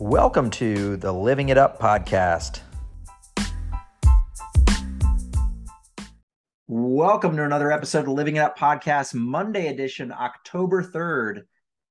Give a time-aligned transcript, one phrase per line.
[0.00, 2.58] Welcome to the Living It Up podcast.
[6.66, 11.42] Welcome to another episode of the Living It Up podcast, Monday edition, October 3rd.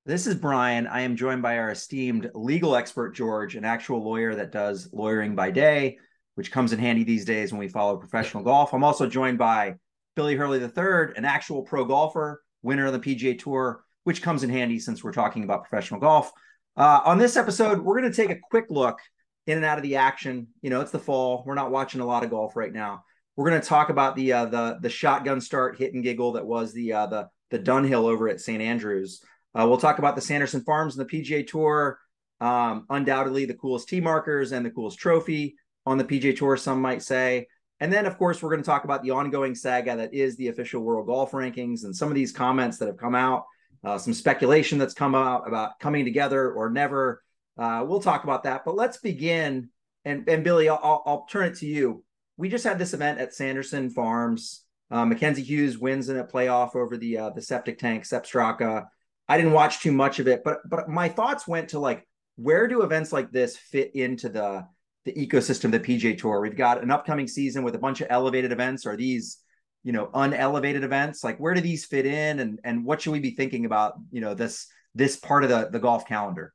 [0.05, 0.85] This is Brian.
[0.85, 5.33] I am joined by our esteemed legal expert, George, an actual lawyer that does lawyering
[5.33, 5.97] by day,
[6.35, 8.73] which comes in handy these days when we follow professional golf.
[8.73, 9.75] I'm also joined by
[10.17, 14.49] Billy Hurley III, an actual pro golfer, winner of the PGA Tour, which comes in
[14.49, 16.33] handy since we're talking about professional golf.
[16.75, 18.99] Uh, on this episode, we're going to take a quick look
[19.45, 20.47] in and out of the action.
[20.61, 21.43] You know, it's the fall.
[21.45, 23.03] We're not watching a lot of golf right now.
[23.35, 26.45] We're going to talk about the uh, the the shotgun start hit and giggle that
[26.45, 29.23] was the uh, the the Dunhill over at St Andrews.
[29.55, 31.99] Uh, we'll talk about the Sanderson Farms and the PGA Tour.
[32.41, 35.55] Um, undoubtedly, the coolest tee markers and the coolest trophy
[35.85, 36.57] on the PGA Tour.
[36.57, 37.47] Some might say.
[37.79, 40.47] And then, of course, we're going to talk about the ongoing saga that is the
[40.47, 43.45] official world golf rankings and some of these comments that have come out
[43.83, 47.21] uh, some speculation that's come out about coming together or never.
[47.57, 48.65] Uh, we'll talk about that.
[48.65, 49.69] But let's begin.
[50.05, 52.03] And, and Billy, I'll, I'll turn it to you.
[52.37, 54.63] We just had this event at Sanderson Farms.
[54.89, 58.85] Uh, Mackenzie Hughes wins in a playoff over the uh, the septic tank, Sepp Straka.
[59.27, 62.67] I didn't watch too much of it, but but my thoughts went to like where
[62.67, 64.67] do events like this fit into the
[65.05, 66.41] the ecosystem of the PGA Tour?
[66.41, 68.85] We've got an upcoming season with a bunch of elevated events.
[68.85, 69.39] Are these
[69.83, 72.39] you know unelevated events like where do these fit in?
[72.39, 75.69] And and what should we be thinking about you know this this part of the
[75.71, 76.53] the golf calendar?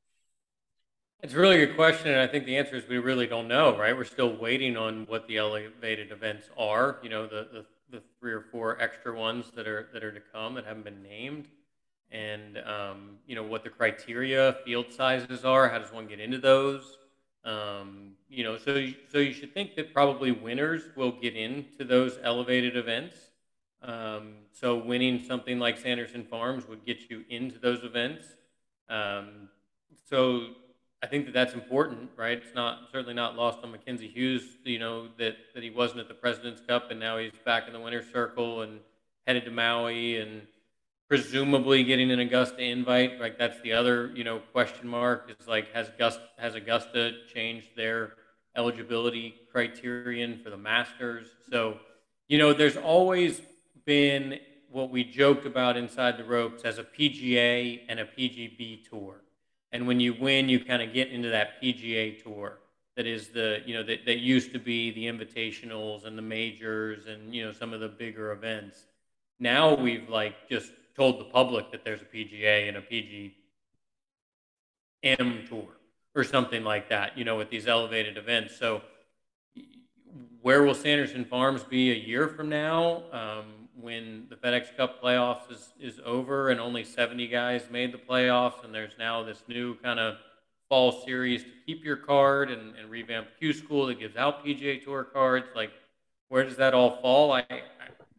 [1.23, 3.77] It's a really good question and i think the answer is we really don't know
[3.77, 3.97] right?
[3.97, 8.33] We're still waiting on what the elevated events are you know the the, the three
[8.33, 11.47] or four extra ones that are that are to come that haven't been named.
[12.11, 16.39] And um, you know what the criteria field sizes are how does one get into
[16.39, 16.97] those
[17.49, 22.19] um, you know, so so you should think that probably winners will get into those
[22.23, 23.17] elevated events.
[23.83, 28.27] Um, so winning something like Sanderson Farms would get you into those events.
[28.89, 29.49] Um,
[30.11, 30.49] so
[31.03, 32.37] I think that that's important, right?
[32.37, 36.09] It's not certainly not lost on Mackenzie Hughes, you know, that that he wasn't at
[36.09, 38.81] the President's Cup and now he's back in the winner's circle and
[39.27, 40.43] headed to Maui and
[41.09, 43.19] presumably getting an Augusta invite.
[43.19, 47.69] Like that's the other, you know, question mark is like has Augusta has Augusta changed
[47.77, 48.15] their
[48.57, 51.29] eligibility criterion for the Masters?
[51.51, 51.79] So,
[52.29, 53.41] you know, there's always
[53.85, 54.39] been
[54.71, 59.23] what we joked about inside the ropes as a PGA and a PGB tour.
[59.73, 62.59] And when you win, you kind of get into that PGA tour
[62.97, 67.07] that is the, you know, that, that used to be the invitationals and the majors
[67.07, 68.87] and, you know, some of the bigger events.
[69.39, 72.83] Now we've like just told the public that there's a PGA and a
[75.05, 75.69] PGM tour
[76.17, 78.57] or something like that, you know, with these elevated events.
[78.59, 78.83] So,
[80.43, 83.45] where will Sanderson Farms be a year from now um,
[83.81, 88.65] when the FedEx Cup playoffs is, is over and only 70 guys made the playoffs?
[88.65, 90.17] And there's now this new kind of
[90.69, 94.83] fall series to keep your card and, and revamp Q School that gives out PGA
[94.83, 95.47] Tour cards.
[95.55, 95.71] Like,
[96.29, 97.31] where does that all fall?
[97.31, 97.61] I, I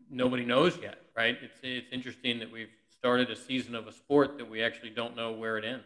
[0.10, 1.38] nobody knows yet right?
[1.42, 5.18] It's it's interesting that we've started a season of a sport that we actually don't
[5.18, 5.84] know where it ends.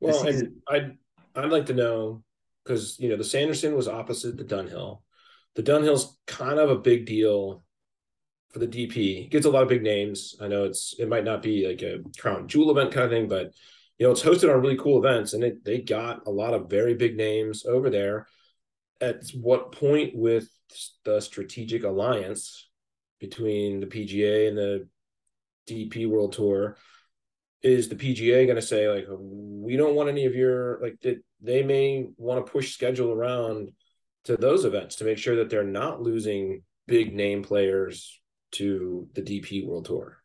[0.00, 0.98] Well, and I'd
[1.34, 2.22] I'd like to know
[2.62, 5.00] because you know the Sanderson was opposite the Dunhill.
[5.54, 7.64] The Dunhill's kind of a big deal
[8.50, 9.24] for the DP.
[9.24, 10.36] It gets a lot of big names.
[10.42, 13.28] I know it's it might not be like a crown jewel event kind of thing,
[13.28, 13.52] but
[13.98, 16.68] you know it's hosted on really cool events, and it, they got a lot of
[16.68, 18.26] very big names over there.
[19.00, 20.48] At what point with
[21.04, 22.65] the strategic alliance
[23.18, 24.88] between the PGA and the
[25.68, 26.76] DP World Tour.
[27.62, 31.22] Is the PGA going to say like we don't want any of your like that
[31.40, 33.72] they may want to push schedule around
[34.24, 38.20] to those events to make sure that they're not losing big name players
[38.52, 40.18] to the DP World Tour.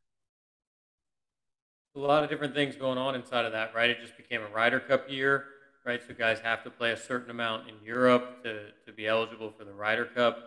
[1.96, 3.90] A lot of different things going on inside of that, right?
[3.90, 5.46] It just became a Ryder Cup year,
[5.86, 6.02] right?
[6.08, 9.66] So guys have to play a certain amount in Europe to, to be eligible for
[9.66, 10.38] the Ryder Cup.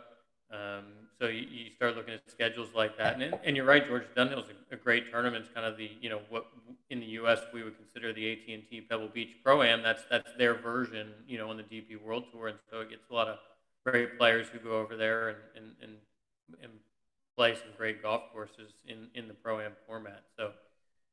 [0.50, 0.84] Um,
[1.24, 4.48] so you, you, start looking at schedules like that, and, and you're right, George Dunhill's
[4.70, 5.46] a, a great tournament.
[5.46, 6.48] It's kind of the you know what
[6.90, 7.40] in the U.S.
[7.54, 9.82] we would consider the AT&T Pebble Beach Pro Am.
[9.82, 13.08] That's that's their version, you know, on the DP World Tour, and so it gets
[13.10, 13.38] a lot of
[13.86, 15.92] great players who go over there and and, and,
[16.62, 16.72] and
[17.38, 20.24] play some great golf courses in in the Pro Am format.
[20.36, 20.50] So.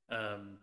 [0.09, 0.57] Um,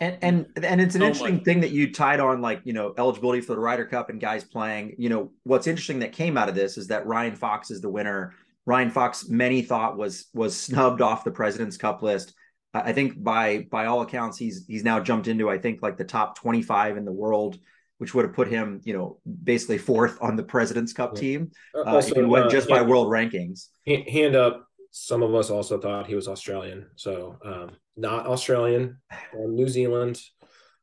[0.00, 1.44] and and and it's an so interesting much.
[1.44, 4.44] thing that you tied on, like you know, eligibility for the Ryder Cup and guys
[4.44, 4.94] playing.
[4.96, 7.88] You know, what's interesting that came out of this is that Ryan Fox is the
[7.88, 8.32] winner.
[8.68, 12.34] Ryan Fox, many thought was was snubbed off the President's Cup list.
[12.74, 16.04] I think by by all accounts, he's he's now jumped into I think like the
[16.04, 17.58] top twenty five in the world,
[17.96, 21.84] which would have put him, you know, basically fourth on the President's Cup team, uh,
[21.84, 23.68] also, uh, went just by world rankings.
[23.86, 26.88] Hand up, some of us also thought he was Australian.
[26.96, 28.98] So um, not Australian,
[29.34, 30.20] or New Zealand.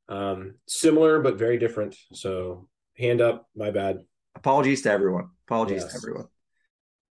[0.09, 1.95] Um, similar but very different.
[2.13, 2.67] So
[2.97, 3.47] hand up.
[3.55, 3.99] My bad.
[4.33, 5.29] Apologies to everyone.
[5.47, 5.91] Apologies yes.
[5.91, 6.25] to everyone.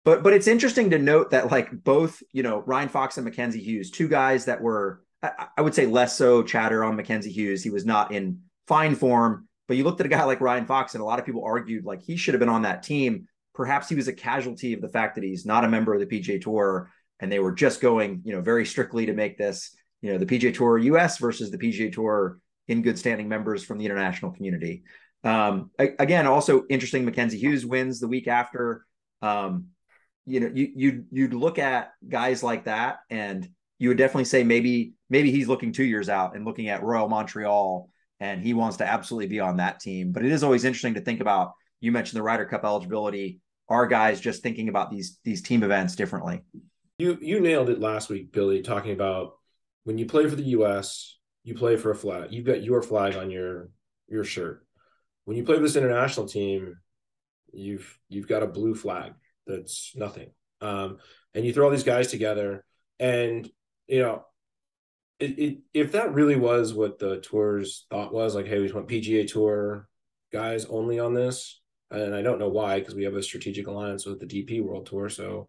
[0.08, 3.62] But but it's interesting to note that like both you know Ryan Fox and Mackenzie
[3.62, 7.62] Hughes, two guys that were I, I would say less so chatter on Mackenzie Hughes.
[7.62, 10.94] He was not in fine form, but you looked at a guy like Ryan Fox,
[10.94, 13.28] and a lot of people argued like he should have been on that team.
[13.54, 16.06] Perhaps he was a casualty of the fact that he's not a member of the
[16.06, 16.90] PGA Tour,
[17.20, 20.24] and they were just going you know very strictly to make this you know the
[20.24, 24.84] PGA Tour US versus the PGA Tour in good standing members from the international community.
[25.22, 27.04] Um, again, also interesting.
[27.04, 28.86] Mackenzie Hughes wins the week after.
[29.20, 29.66] Um,
[30.28, 33.48] you know, you you you'd look at guys like that, and
[33.78, 37.08] you would definitely say maybe maybe he's looking two years out and looking at Royal
[37.08, 37.88] Montreal,
[38.20, 40.12] and he wants to absolutely be on that team.
[40.12, 41.52] But it is always interesting to think about.
[41.80, 43.40] You mentioned the Ryder Cup eligibility.
[43.70, 46.42] Are guys just thinking about these these team events differently?
[46.98, 49.32] You you nailed it last week, Billy, talking about
[49.84, 52.32] when you play for the U.S., you play for a flag.
[52.32, 53.70] You've got your flag on your
[54.08, 54.66] your shirt.
[55.24, 56.74] When you play for this international team,
[57.54, 59.14] you've you've got a blue flag
[59.48, 60.30] that's nothing.
[60.60, 60.98] Um,
[61.34, 62.64] and you throw all these guys together,
[63.00, 63.48] and
[63.86, 64.24] you know,
[65.18, 68.74] it, it, if that really was what the tour's thought was, like, hey, we just
[68.74, 69.88] want PGA Tour
[70.32, 71.60] guys only on this,
[71.90, 74.86] and I don't know why, because we have a strategic alliance with the DP World
[74.86, 75.08] Tour.
[75.08, 75.48] So,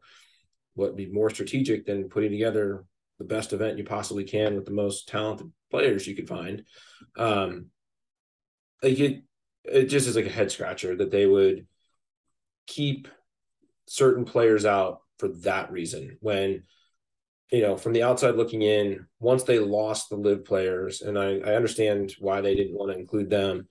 [0.75, 2.85] what be more strategic than putting together
[3.19, 6.63] the best event you possibly can with the most talented players you could find.
[7.17, 7.67] Um,
[8.81, 9.23] like it,
[9.65, 11.67] it just is like a head scratcher that they would
[12.65, 13.07] keep
[13.89, 16.17] certain players out for that reason.
[16.21, 16.63] When
[17.51, 21.39] you know, from the outside looking in, once they lost the LIV players, and I,
[21.39, 23.67] I understand why they didn't want to include them,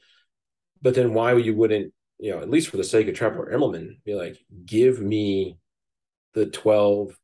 [0.82, 4.03] but then why you wouldn't, you know, at least for the sake of Trevor Immelman,
[4.05, 4.37] be like,
[4.67, 5.59] give me
[6.35, 7.17] the 12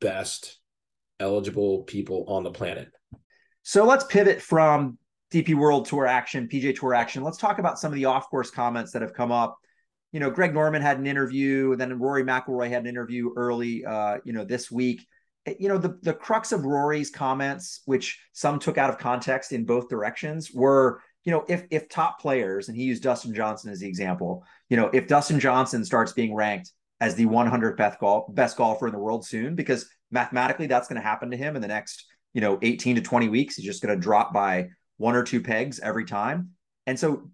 [0.00, 0.58] best
[1.20, 2.90] eligible people on the planet.
[3.62, 4.98] So let's pivot from
[5.32, 7.22] DP World Tour action, PGA Tour action.
[7.22, 9.58] Let's talk about some of the off course comments that have come up.
[10.14, 13.84] You know, Greg Norman had an interview, and then Rory McIlroy had an interview early,
[13.84, 15.04] uh, you know, this week.
[15.58, 19.64] You know, the the crux of Rory's comments, which some took out of context in
[19.64, 23.80] both directions, were you know, if if top players, and he used Dustin Johnson as
[23.80, 26.70] the example, you know, if Dustin Johnson starts being ranked
[27.00, 31.00] as the 100th best, golf, best golfer in the world soon, because mathematically that's going
[31.00, 33.56] to happen to him in the next, you know, 18 to 20 weeks.
[33.56, 34.68] He's just going to drop by
[34.98, 36.50] one or two pegs every time.
[36.86, 37.30] And so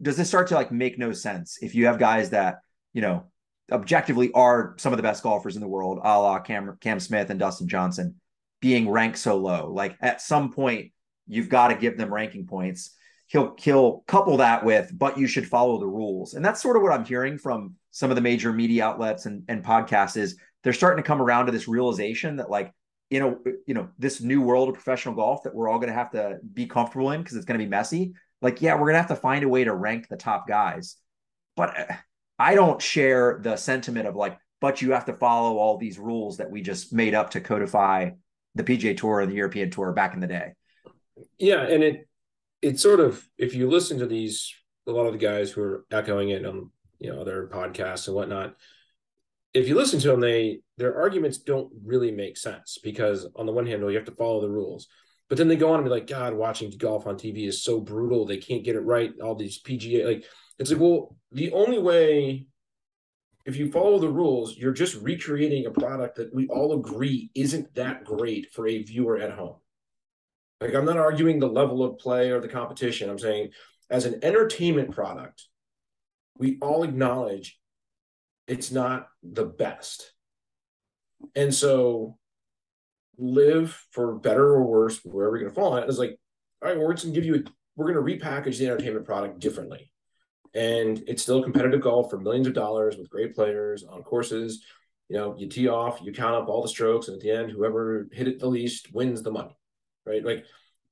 [0.00, 2.60] does this start to like make no sense if you have guys that,
[2.92, 3.24] you know,
[3.70, 7.30] objectively are some of the best golfers in the world, a la Cam, Cam Smith
[7.30, 8.16] and Dustin Johnson,
[8.60, 9.70] being ranked so low?
[9.72, 10.92] Like at some point,
[11.26, 12.96] you've got to give them ranking points.
[13.26, 16.34] He'll he'll couple that with, but you should follow the rules.
[16.34, 19.42] And that's sort of what I'm hearing from some of the major media outlets and,
[19.48, 22.72] and podcasts is they're starting to come around to this realization that like
[23.10, 25.94] you know you know this new world of professional golf that we're all going to
[25.94, 28.12] have to be comfortable in because it's going to be messy
[28.44, 30.96] like yeah we're to have to find a way to rank the top guys
[31.56, 31.94] but uh,
[32.38, 36.38] i don't share the sentiment of like but you have to follow all these rules
[36.38, 38.10] that we just made up to codify
[38.54, 40.52] the PGA Tour and the European Tour back in the day.
[41.38, 42.08] Yeah, and it
[42.62, 44.54] it's sort of if you listen to these
[44.86, 48.16] a lot of the guys who are echoing it on you know other podcasts and
[48.16, 48.54] whatnot,
[49.52, 53.52] if you listen to them, they their arguments don't really make sense because on the
[53.52, 54.88] one hand, well, you have to follow the rules,
[55.34, 57.80] but then they go on and be like, God, watching golf on TV is so
[57.80, 58.24] brutal.
[58.24, 59.12] They can't get it right.
[59.20, 60.24] All these PGA, like
[60.60, 62.46] it's like, well, the only way,
[63.44, 67.74] if you follow the rules, you're just recreating a product that we all agree isn't
[67.74, 69.56] that great for a viewer at home.
[70.60, 73.10] Like I'm not arguing the level of play or the competition.
[73.10, 73.50] I'm saying
[73.90, 75.48] as an entertainment product,
[76.38, 77.58] we all acknowledge
[78.46, 80.12] it's not the best.
[81.34, 82.18] And so
[83.18, 86.18] LIV for better or worse, wherever we're gonna fall on it, is like,
[86.62, 87.42] all right, well, we're just gonna give you a
[87.76, 89.90] we're gonna repackage the entertainment product differently.
[90.54, 94.64] And it's still competitive golf for millions of dollars with great players on courses.
[95.08, 97.50] You know, you tee off, you count up all the strokes, and at the end,
[97.50, 99.56] whoever hit it the least wins the money.
[100.06, 100.24] Right.
[100.24, 100.44] Like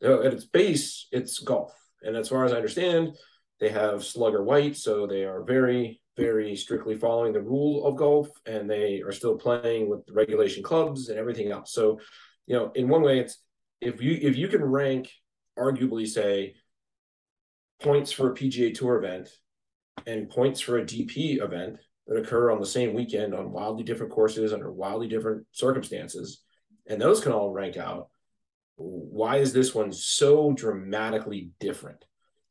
[0.03, 1.73] at its base, it's golf.
[2.03, 3.17] And as far as I understand,
[3.61, 8.29] they have Slugger White, so they are very very strictly following the rule of golf
[8.47, 11.73] and they are still playing with regulation clubs and everything else.
[11.73, 11.99] So,
[12.47, 13.39] you know, in one way, it's
[13.81, 15.11] if you if you can rank
[15.59, 16.55] arguably say
[17.81, 19.29] points for a PGA Tour event
[20.07, 24.13] and points for a DP event that occur on the same weekend on wildly different
[24.13, 26.43] courses under wildly different circumstances,
[26.89, 28.09] and those can all rank out.
[28.77, 32.05] Why is this one so dramatically different?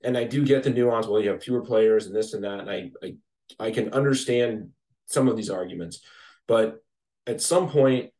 [0.04, 1.08] And I do get the nuance.
[1.08, 3.16] Well, you have fewer players and this and that, and I, I
[3.60, 4.70] I can understand
[5.06, 6.02] some of these arguments,
[6.48, 6.84] but
[7.28, 8.12] at some point,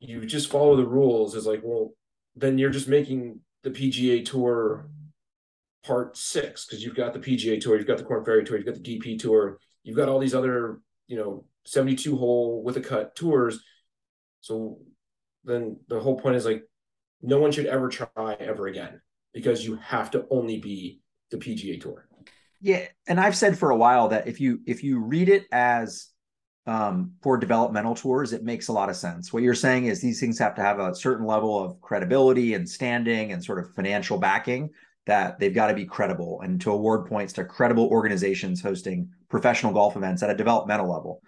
[0.00, 1.34] you just follow the rules.
[1.34, 1.92] Is like, well,
[2.34, 4.88] then you're just making the PGA Tour
[5.84, 8.66] part six because you've got the PGA Tour, you've got the Korn Ferry Tour, you've
[8.66, 12.80] got the DP Tour, you've got all these other, you know, 72 hole with a
[12.80, 13.60] cut tours.
[14.40, 14.78] So
[15.44, 16.62] then the whole point is like,
[17.22, 19.00] no one should ever try ever again
[19.32, 22.05] because you have to only be the PGA Tour.
[22.60, 26.08] Yeah, and I've said for a while that if you if you read it as
[26.66, 29.32] um, for developmental tours, it makes a lot of sense.
[29.32, 32.68] What you're saying is these things have to have a certain level of credibility and
[32.68, 34.70] standing and sort of financial backing
[35.06, 39.72] that they've got to be credible and to award points to credible organizations hosting professional
[39.72, 41.22] golf events at a developmental level.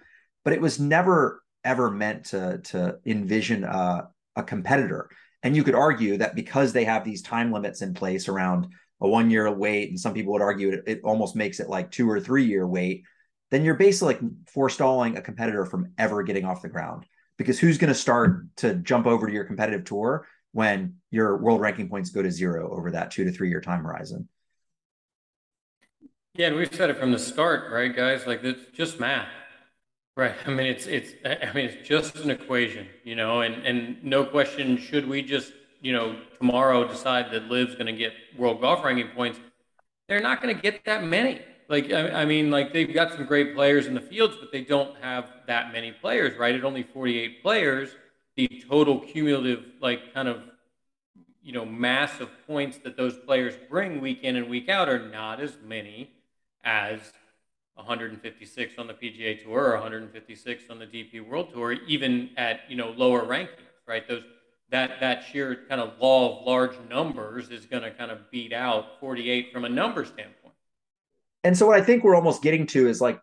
[0.45, 5.09] But it was never ever meant to to envision a, a competitor.
[5.43, 8.67] And you could argue that because they have these time limits in place around
[9.01, 11.91] a one year wait, and some people would argue it, it almost makes it like
[11.91, 13.05] two or three year wait,
[13.51, 17.07] then you're basically like forestalling a competitor from ever getting off the ground.
[17.37, 21.61] Because who's going to start to jump over to your competitive tour when your world
[21.61, 24.29] ranking points go to zero over that two to three year time horizon.
[26.35, 28.27] Yeah, and we've said it from the start, right, guys?
[28.27, 29.29] Like it's just math,
[30.17, 30.35] right?
[30.47, 34.25] I mean, it's it's I mean, it's just an equation, you know, and and no
[34.25, 38.85] question should we just you know tomorrow decide that LIV's going to get world golf
[38.85, 39.39] ranking points.
[40.09, 41.41] They're not going to get that many.
[41.69, 44.63] Like I, I mean, like they've got some great players in the fields, but they
[44.63, 46.55] don't have that many players, right?
[46.55, 47.91] At only 48 players
[48.39, 50.41] the total cumulative like kind of
[51.43, 55.11] you know mass of points that those players bring week in and week out are
[55.11, 56.13] not as many
[56.63, 57.01] as
[57.75, 62.77] 156 on the PGA Tour or 156 on the DP World Tour, even at you
[62.77, 63.49] know lower rankings,
[63.87, 64.07] right?
[64.07, 64.23] Those
[64.71, 68.53] that that sheer kind of law of large numbers is going to kind of beat
[68.53, 70.55] out 48 from a number standpoint.
[71.45, 73.21] And so what I think we're almost getting to is like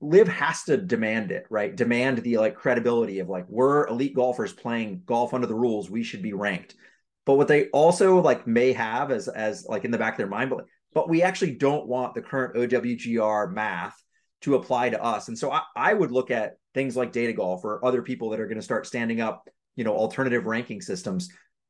[0.00, 1.74] LIV has to demand it, right?
[1.74, 6.02] Demand the like credibility of like we're elite golfers playing golf under the rules, we
[6.02, 6.74] should be ranked.
[7.24, 10.28] But what they also like may have as as like in the back of their
[10.28, 14.00] mind, but like, but we actually don't want the current OWGR math
[14.42, 15.28] to apply to us.
[15.28, 18.40] And so I, I would look at things like data golf or other people that
[18.40, 21.28] are going to start standing up, you know, alternative ranking systems.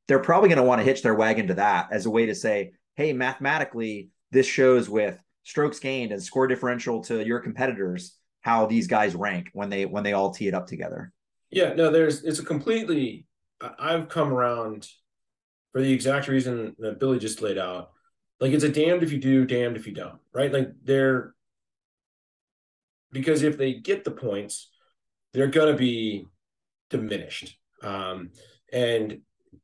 [0.08, 2.34] They're probably going to want to hitch their wagon to that as a way to
[2.34, 8.66] say, hey, mathematically, this shows with strokes gained and score differential to your competitors how
[8.66, 11.12] these guys rank when they when they all tee it up together.
[11.50, 13.26] Yeah no there's it's a completely
[13.78, 14.88] i've come around
[15.72, 17.90] for the exact reason that billy just laid out.
[18.40, 20.52] Like it's a damned if you do damned if you don't right?
[20.52, 21.34] Like they're
[23.12, 24.70] because if they get the points
[25.32, 26.26] they're going to be
[26.90, 28.30] diminished um
[28.72, 29.20] and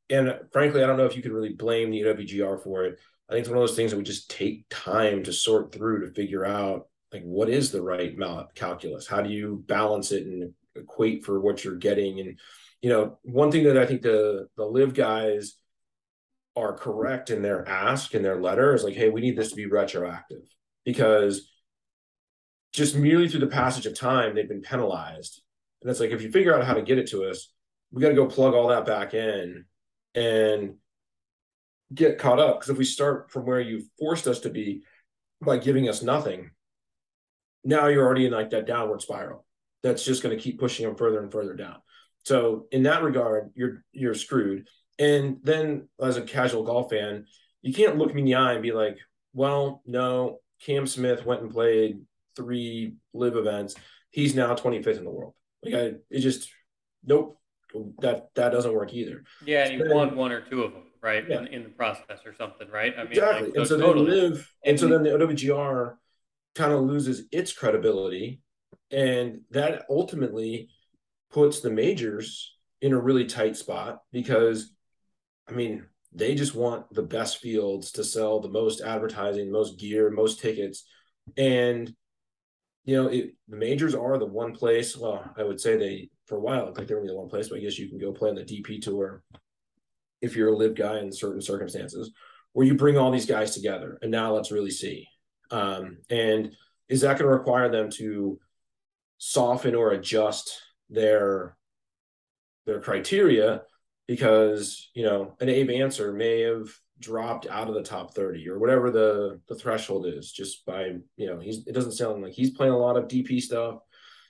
[0.08, 2.98] and frankly i don't know if you can really blame the OWGR for it
[3.32, 6.04] I think it's one of those things that would just take time to sort through
[6.04, 8.14] to figure out like what is the right
[8.54, 9.06] calculus?
[9.06, 12.20] How do you balance it and equate for what you're getting?
[12.20, 12.38] And
[12.82, 15.54] you know, one thing that I think the the LIV guys
[16.56, 19.56] are correct in their ask in their letter is like, hey, we need this to
[19.56, 20.42] be retroactive
[20.84, 21.48] because
[22.74, 25.40] just merely through the passage of time, they've been penalized.
[25.80, 27.50] And it's like if you figure out how to get it to us,
[27.92, 29.64] we got to go plug all that back in
[30.14, 30.74] and
[31.94, 32.56] get caught up.
[32.56, 34.82] Because if we start from where you forced us to be
[35.40, 36.50] by giving us nothing
[37.64, 39.44] now you're already in like that downward spiral
[39.82, 41.76] that's just going to keep pushing them further and further down.
[42.24, 44.68] So in that regard you're you're screwed.
[44.98, 47.26] And then as a casual golf fan
[47.62, 48.98] you can't look me in the eye and be like
[49.32, 52.00] well no cam smith went and played
[52.36, 53.74] three LIV events.
[54.10, 55.34] He's now 25th in the world.
[55.64, 56.50] Like i it just
[57.04, 57.38] nope
[58.00, 61.24] that that doesn't work either yeah and he won one or two of them right?
[61.28, 61.40] Yeah.
[61.40, 62.94] In, in, the process or something, right?
[62.96, 63.48] I mean, exactly.
[63.48, 64.10] Like, and so, totally.
[64.10, 65.94] they LIV, and, so then the OWGR
[66.54, 68.40] kind of loses its credibility,
[68.90, 70.68] and that ultimately
[71.30, 74.72] puts the majors in a really tight spot because,
[75.48, 80.10] I mean, they just want the best fields to sell the most advertising, most gear,
[80.10, 80.84] most tickets,
[81.36, 81.92] and
[82.84, 84.96] you know, it, the majors are the one place.
[84.96, 87.58] Well, I would say they for a while like they were the one place, but
[87.58, 89.22] I guess you can go play on the DP tour
[90.20, 92.12] if you're a LIV guy in certain circumstances,
[92.52, 93.98] where you bring all these guys together.
[94.02, 95.08] And now let's really see.
[95.50, 96.54] Um, and
[96.88, 98.38] is that going to require them to
[99.18, 100.60] soften or adjust
[100.90, 101.56] their
[102.66, 103.62] their criteria
[104.06, 108.58] because you know an Abe Ancer may have dropped out of the top 30 or
[108.58, 112.50] whatever the the threshold is just by you know he's it doesn't sound like he's
[112.50, 113.78] playing a lot of DP stuff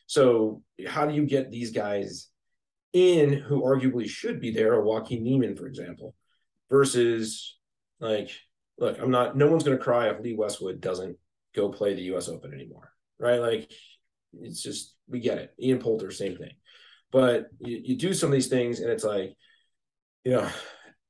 [0.07, 2.29] so how do you get these guys
[2.93, 6.15] in who arguably should be there, a Joaquin Niemann, for example,
[6.71, 7.57] versus
[8.01, 8.31] like,
[8.79, 11.17] look, I'm not, no one's going to cry if Lee Westwood doesn't
[11.55, 13.41] go play the US Open anymore, right?
[13.41, 13.71] Like,
[14.41, 15.55] it's just, we get it.
[15.61, 16.53] Ian Poulter, same thing.
[17.11, 19.35] But you, you do some of these things and it's like,
[20.25, 20.49] you know,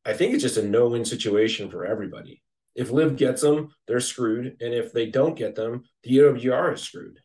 [0.04, 2.42] I think it's just a no win situation for everybody.
[2.74, 6.80] If LIV gets them, they're screwed, and if they don't get them, the OWGR is
[6.80, 7.18] screwed.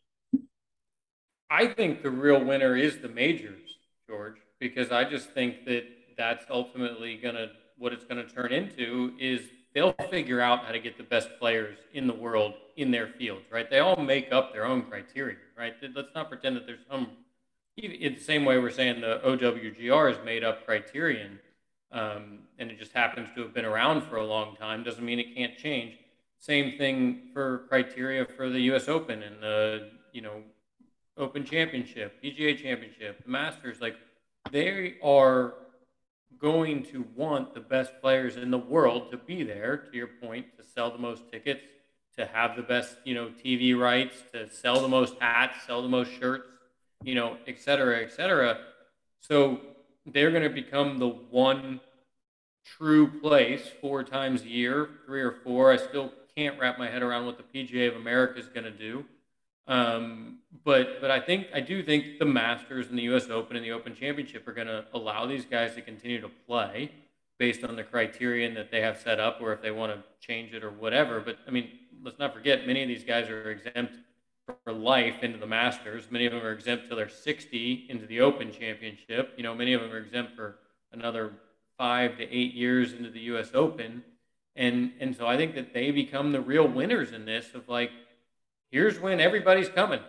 [1.50, 3.62] I think the real winner is the majors,
[4.08, 5.86] George, because I just think that
[6.18, 9.42] that's ultimately gonna what it's gonna turn into is
[9.74, 13.46] they'll figure out how to get the best players in the world in their fields,
[13.52, 13.70] right?
[13.70, 15.74] They all make up their own criteria, right?
[15.94, 17.12] Let's not pretend that there's some,
[17.78, 21.40] in the same way we're saying the OWGR is made up criterion,
[21.92, 25.20] um, and it just happens to have been around for a long time, doesn't mean
[25.20, 25.98] it can't change.
[26.40, 28.88] Same thing for criteria for the U.S.
[28.88, 30.42] Open and the, you know,
[31.18, 33.82] Open Championship, PGA Championship, the Masters.
[33.82, 33.96] Like,
[34.52, 35.54] they are
[36.40, 40.46] going to want the best players in the world to be there, to your point,
[40.58, 41.62] to sell the most tickets,
[42.18, 45.88] to have the best, you know, TV rights, to sell the most hats, sell the
[45.88, 46.48] most shirts,
[47.04, 48.58] you know, et cetera, et cetera.
[49.20, 49.60] So
[50.06, 51.80] they're going to become the one
[52.66, 55.72] true place four times a year, three or four.
[55.72, 58.72] I still can't wrap my head around what the PGA of America is going to
[58.72, 59.06] do.
[59.68, 63.30] Um, but but I think I do think the Masters and the U.S.
[63.30, 66.92] Open and the Open Championship are going to allow these guys to continue to play
[67.38, 70.54] based on the criterion that they have set up, or if they want to change
[70.54, 71.20] it or whatever.
[71.20, 71.70] But I mean,
[72.04, 73.96] let's not forget, many of these guys are exempt
[74.64, 76.10] for life into the Masters.
[76.10, 79.34] Many of them are exempt till they're 60 into the Open Championship.
[79.38, 80.60] You know, many of them are exempt for
[80.92, 81.34] another
[81.78, 83.52] five to eight years into the U.S.
[83.54, 84.04] Open.
[84.56, 87.92] And and so I think that they become the real winners in this of like
[88.72, 90.00] here's when everybody's coming.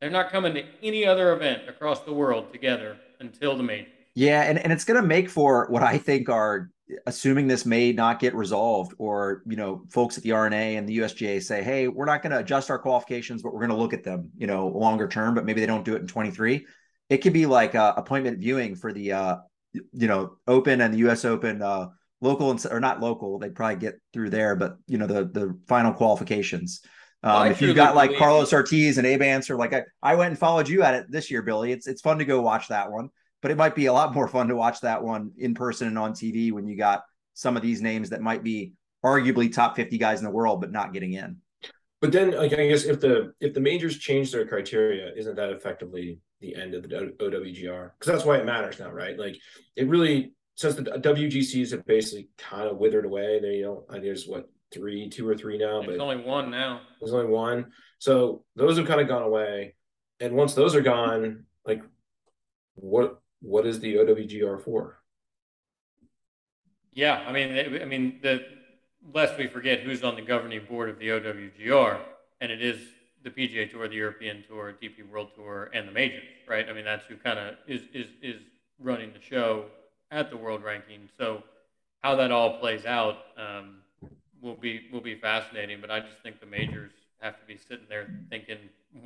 [0.00, 3.92] They're not coming to any other event across the world together until the majors.
[4.14, 6.70] Yeah, and, and it's going to make for what I think are
[7.06, 10.98] assuming this may not get resolved, or you know, folks at the R&A and the
[10.98, 13.94] USGA say, "Hey, we're not going to adjust our qualifications, but we're going to look
[13.94, 16.66] at them, you know, longer term." But maybe they don't do it in 23.
[17.08, 19.36] It could be like uh, appointment viewing for the, uh,
[19.72, 21.24] you know, Open and the U.S.
[21.24, 21.88] Open, uh,
[22.20, 23.38] local and or not local.
[23.38, 26.82] They'd probably get through there, but you know, the the final qualifications.
[27.24, 30.38] Um, if you've got like Carlos Ortiz and Abe Ancer, like I, I went and
[30.38, 31.70] followed you at it this year, Billy.
[31.70, 34.26] It's it's fun to go watch that one, but it might be a lot more
[34.26, 37.04] fun to watch that one in person and on TV when you got
[37.34, 38.72] some of these names that might be
[39.04, 41.38] arguably top 50 guys in the world, but not getting in.
[42.00, 45.50] But then like I guess if the if the majors change their criteria, isn't that
[45.50, 47.90] effectively the end of the OWGR?
[47.98, 49.16] Because that's why it matters now, right?
[49.16, 49.36] Like
[49.76, 53.38] it really since the WGCs have basically kind of withered away.
[53.40, 55.80] They you know and there's what three, two or three now.
[55.80, 56.80] But there's but only one now.
[57.00, 57.72] There's only one.
[57.98, 59.74] So those have kind of gone away.
[60.20, 61.82] And once those are gone, like
[62.74, 64.98] what what is the OWGR for?
[66.92, 68.44] Yeah, I mean, I mean, the
[69.12, 72.00] lest we forget who's on the governing board of the OWGR,
[72.40, 72.78] and it is
[73.24, 76.68] the PGA Tour, the European Tour, DP World Tour, and the majors, right?
[76.68, 78.42] I mean, that's who kind of is is is
[78.78, 79.66] running the show
[80.10, 81.08] at the world ranking.
[81.18, 81.42] So
[82.02, 83.76] how that all plays out, um,
[84.42, 85.80] will be will be fascinating.
[85.80, 88.58] But I just think the majors have to be sitting there thinking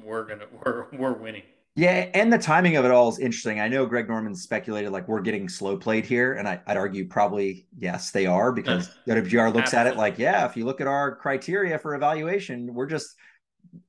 [0.03, 1.43] we're gonna we're we're winning.
[1.77, 3.61] Yeah, and the timing of it all is interesting.
[3.61, 7.07] I know Greg Norman speculated like we're getting slow played here, and I, would argue
[7.07, 9.79] probably yes, they are because WGR looks Absolutely.
[9.79, 13.15] at it like, yeah, if you look at our criteria for evaluation, we're just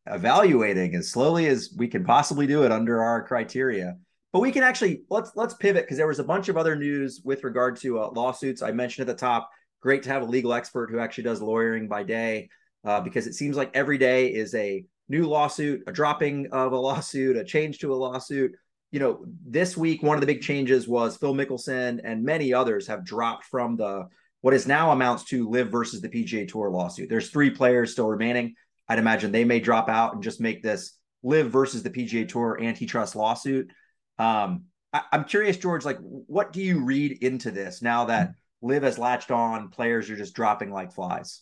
[0.05, 3.95] evaluating as slowly as we can possibly do it under our criteria.
[4.33, 7.21] But we can actually let's let's pivot because there was a bunch of other news
[7.23, 8.61] with regard to uh, lawsuits.
[8.61, 9.49] I mentioned at the top
[9.87, 12.49] great to have a legal expert who actually does lawyering by day
[12.83, 16.77] uh, because it seems like every day is a new lawsuit, a dropping of a
[16.87, 18.51] lawsuit, a change to a lawsuit.
[18.91, 22.85] You know, this week, one of the big changes was Phil Mickelson and many others
[22.87, 24.09] have dropped from the
[24.41, 27.07] what is now amounts to LIV versus the PGA Tour lawsuit.
[27.07, 28.55] There's three players still remaining.
[28.89, 32.59] I'd imagine they may drop out and just make this LIV versus the PGA Tour
[32.61, 33.71] antitrust lawsuit.
[34.19, 38.83] Um, I, am curious, George, like what do you read into this now that LIV
[38.83, 41.41] has latched on, players are just dropping like flies?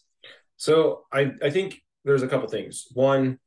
[0.58, 2.88] So I, I think there's a couple things.
[2.94, 3.40] One,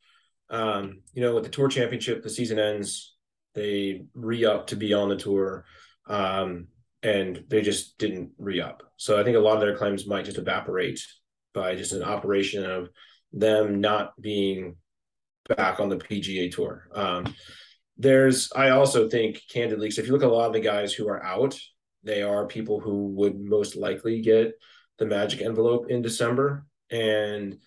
[0.50, 3.16] um, you know, with the tour championship, the season ends,
[3.54, 5.64] they re-up to be on the tour.
[6.06, 6.68] Um,
[7.02, 8.82] and they just didn't re-up.
[8.96, 11.00] So I think a lot of their claims might just evaporate
[11.54, 12.88] by just an operation of
[13.32, 14.76] them not being
[15.56, 16.88] back on the PGA tour.
[16.94, 17.34] Um,
[17.96, 20.92] there's, I also think, candidly, so if you look at a lot of the guys
[20.92, 21.58] who are out,
[22.02, 24.54] they are people who would most likely get
[24.98, 26.66] the magic envelope in December.
[26.90, 27.58] And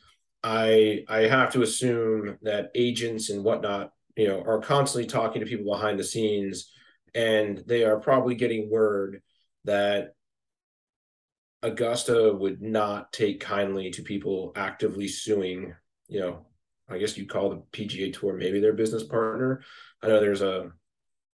[0.44, 5.48] I I have to assume that agents and whatnot, you know, are constantly talking to
[5.48, 6.72] people behind the scenes,
[7.13, 9.22] and they are probably getting word
[9.65, 10.15] that
[11.63, 15.76] Augusta would not take kindly to people actively suing,
[16.08, 16.48] you know,
[16.89, 19.62] I guess you'd call the PGA Tour maybe their business partner.
[20.02, 20.72] I know there's a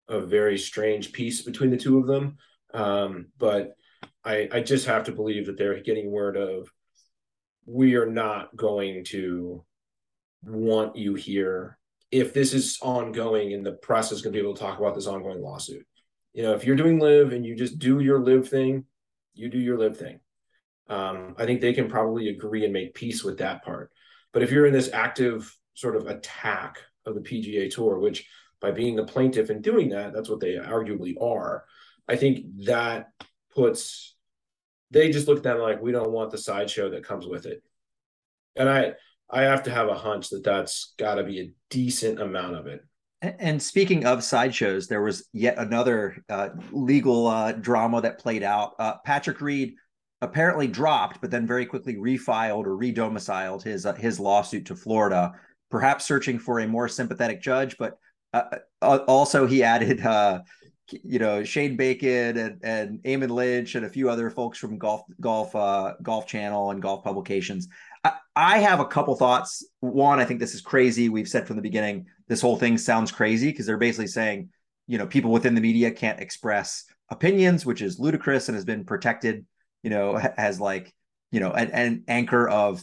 [0.08, 2.38] a very strange piece between the two of them,
[2.74, 3.76] um, but
[4.24, 6.72] I I just have to believe that they're getting word of
[7.66, 9.64] we are not going to
[10.44, 11.78] want you here
[12.12, 14.96] if this is ongoing and the press is going to be able to talk about
[14.96, 15.86] this ongoing lawsuit.
[16.34, 18.86] You know, if you're doing LIV and you just do your LIV thing,
[19.34, 20.20] you do your LIV thing.
[20.90, 23.92] Um, I think they can probably agree and make peace with that part.
[24.34, 28.28] But if you're in this active sort of attack of the PGA Tour, which
[28.60, 31.64] by being the plaintiff and doing that, that's what they arguably are.
[32.08, 33.10] I think that
[33.54, 34.16] puts
[34.92, 37.64] they just look at that like we don't want the sideshow that comes with it,
[38.56, 38.94] and I
[39.30, 42.68] I have to have a hunch that that's got to be a decent amount of
[42.68, 42.82] it.
[43.22, 48.74] And speaking of sideshows, there was yet another uh, legal uh, drama that played out.
[48.80, 49.76] Uh, Patrick Reed
[50.22, 55.34] apparently dropped, but then very quickly refiled or redomiciled his uh, his lawsuit to Florida,
[55.70, 57.78] perhaps searching for a more sympathetic judge.
[57.78, 57.98] But
[58.34, 60.00] uh, uh, also, he added
[61.04, 65.04] you know Shane Bacon and and Eamon Lynch and a few other folks from golf
[65.20, 67.68] golf uh, golf channel and golf publications.
[68.04, 69.66] I, I have a couple thoughts.
[69.80, 71.10] One, I think this is crazy.
[71.10, 74.50] We've said from the beginning this whole thing sounds crazy because they're basically saying
[74.88, 78.86] you know people within the media can't express opinions, which is ludicrous and has been
[78.86, 79.46] protected.
[79.84, 80.94] You know, as like
[81.32, 82.82] you know an, an anchor of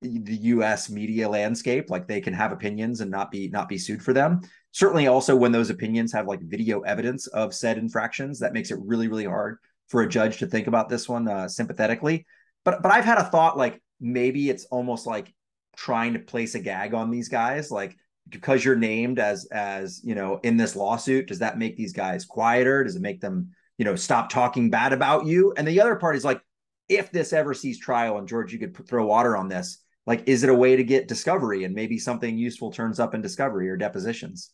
[0.00, 0.88] the U.S.
[0.88, 1.90] media landscape.
[1.90, 4.40] Like they can have opinions and not be not be sued for them
[4.72, 8.78] certainly also when those opinions have like video evidence of said infractions that makes it
[8.80, 12.26] really really hard for a judge to think about this one uh, sympathetically.
[12.64, 15.32] But but i've had a thought like maybe it's almost like
[15.76, 17.96] trying to place a gag on these guys like
[18.28, 22.24] because you're named as as you know in this lawsuit does that make these guys
[22.24, 22.84] quieter?
[22.84, 25.54] Does it make them you know stop talking bad about you?
[25.56, 26.40] And the other part is like
[26.88, 29.78] if this ever sees trial and george you could throw water on this
[30.08, 33.20] like is it a way to get discovery and maybe something useful turns up in
[33.20, 34.50] discovery or depositions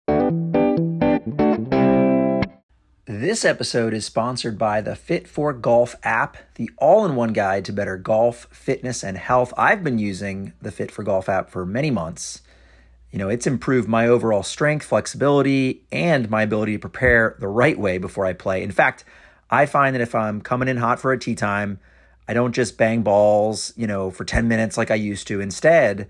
[3.06, 7.64] this episode is sponsored by the Fit for Golf app, the all in one guide
[7.66, 9.52] to better golf, fitness, and health.
[9.56, 12.42] I've been using the Fit for Golf app for many months.
[13.10, 17.78] You know, it's improved my overall strength, flexibility, and my ability to prepare the right
[17.78, 18.62] way before I play.
[18.62, 19.04] In fact,
[19.48, 21.78] I find that if I'm coming in hot for a tee time,
[22.26, 25.40] I don't just bang balls, you know, for 10 minutes like I used to.
[25.40, 26.08] Instead,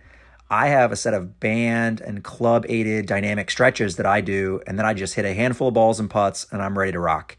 [0.50, 4.79] I have a set of band and club aided dynamic stretches that I do, and
[4.79, 7.37] then I just hit a handful of balls and putts and I'm ready to rock.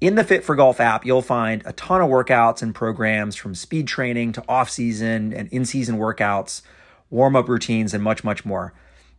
[0.00, 3.54] In the Fit for Golf app, you'll find a ton of workouts and programs from
[3.54, 6.62] speed training to off season and in season workouts,
[7.10, 8.74] warm up routines, and much, much more.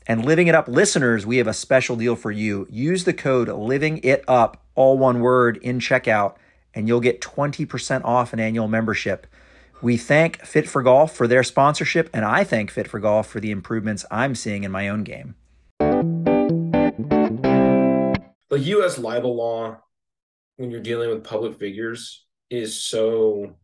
[0.06, 2.68] And Living It Up listeners, we have a special deal for you.
[2.70, 6.36] Use the code Living It Up, all one word, in checkout
[6.76, 9.26] and you'll get 20% off an annual membership.
[9.82, 13.40] We thank Fit for Golf for their sponsorship, and I thank Fit for Golf for
[13.40, 15.36] the improvements I'm seeing in my own game.
[18.50, 18.98] The U.S.
[18.98, 19.78] libel law,
[20.58, 23.56] when you're dealing with public figures, is so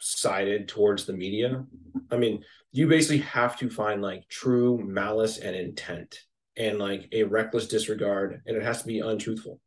[0.00, 1.64] sided towards the media.
[2.10, 6.20] I mean, you basically have to find like true malice and intent
[6.56, 9.60] and like a reckless disregard, and it has to be untruthful.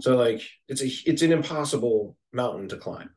[0.00, 3.10] So like it's a it's an impossible mountain to climb.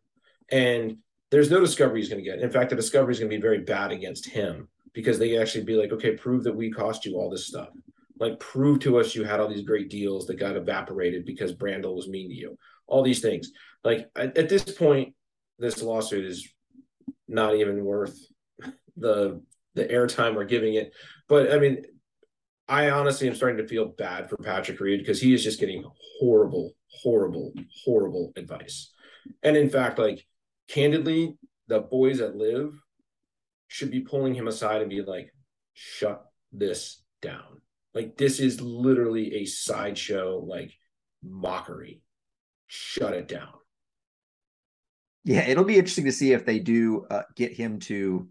[0.52, 0.98] And
[1.32, 2.40] there's no discovery he's going to get.
[2.40, 5.64] In fact, the discovery is going to be very bad against him because they actually
[5.64, 7.70] be like, okay, prove that we cost you all this stuff.
[8.20, 11.96] Like prove to us you had all these great deals that got evaporated because Brandel
[11.96, 12.58] was mean to you.
[12.88, 13.52] All these things.
[13.84, 15.14] Like at, at this point,
[15.60, 16.50] this lawsuit is
[17.28, 18.18] not even worth
[18.98, 19.42] the
[19.76, 20.94] the airtime we're giving it.
[21.28, 21.86] But I mean,
[22.70, 25.84] I honestly am starting to feel bad for Patrick Reed because he is just getting
[26.20, 27.52] horrible, horrible,
[27.84, 28.94] horrible advice.
[29.42, 30.24] And in fact, like
[30.68, 31.36] candidly,
[31.68, 32.72] the boys that live
[33.68, 35.34] should be pulling him aside and be like,
[35.74, 37.62] shut this down.
[37.96, 40.72] Like this is literally a sideshow, like
[41.24, 42.04] mockery.
[42.68, 43.54] Shut it down.
[45.24, 48.30] Yeah, it'll be interesting to see if they do uh, get him to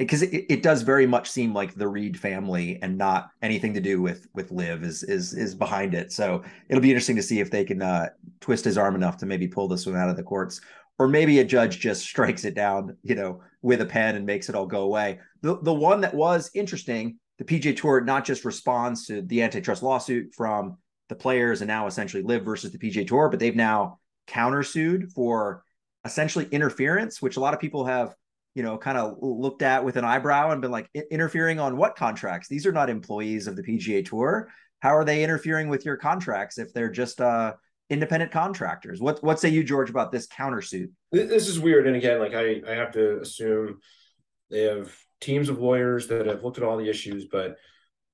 [0.00, 3.80] because it, it, does very much seem like the Reed family and not anything to
[3.80, 6.10] do with with LIV is is is behind it.
[6.10, 8.08] So it'll be interesting to see if they can uh,
[8.40, 10.62] twist his arm enough to maybe pull this one out of the courts,
[10.98, 14.48] or maybe a judge just strikes it down, you know, with a pen and makes
[14.48, 15.20] it all go away.
[15.42, 19.82] The the one that was interesting, the PGA Tour not just responds to the antitrust
[19.82, 20.78] lawsuit from
[21.10, 25.62] the players and now essentially LIV versus the PGA Tour, but they've now countersued for
[26.06, 28.14] essentially interference, which a lot of people have
[28.54, 31.96] you know, kind of looked at with an eyebrow and been like interfering on what
[31.96, 32.48] contracts?
[32.48, 34.48] These are not employees of the PGA Tour.
[34.80, 37.54] How are they interfering with your contracts if they're just uh,
[37.90, 39.00] independent contractors?
[39.00, 40.90] What what say you, George, about this countersuit?
[41.12, 43.78] This is weird, and again, like I I have to assume
[44.50, 47.56] they have teams of lawyers that have looked at all the issues, but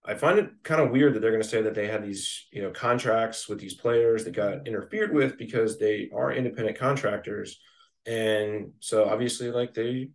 [0.05, 2.47] I find it kind of weird that they're going to say that they had these,
[2.53, 7.59] you know, contracts with these players that got interfered with because they are independent contractors.
[8.07, 10.11] And so obviously like they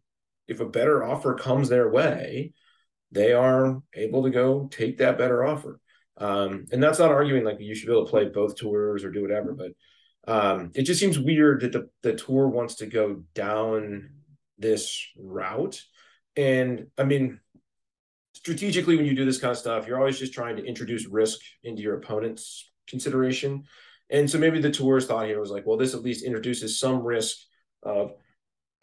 [0.52, 2.54] if a better offer comes their way,
[3.12, 5.80] they are able to go take that better offer.
[6.18, 9.12] Um, and that's not arguing like you should be able to play both tours or
[9.12, 9.72] do whatever, but
[10.28, 14.10] um, it just seems weird that the, the tour wants to go down
[14.60, 15.82] this route.
[16.36, 17.40] And I mean,
[18.34, 21.40] strategically, when you do this kind of stuff, you're always just trying to introduce risk
[21.64, 23.64] into your opponent's consideration.
[24.10, 27.02] And so maybe the tour's thought here was like, well, this at least introduces some
[27.02, 27.38] risk
[27.84, 28.14] of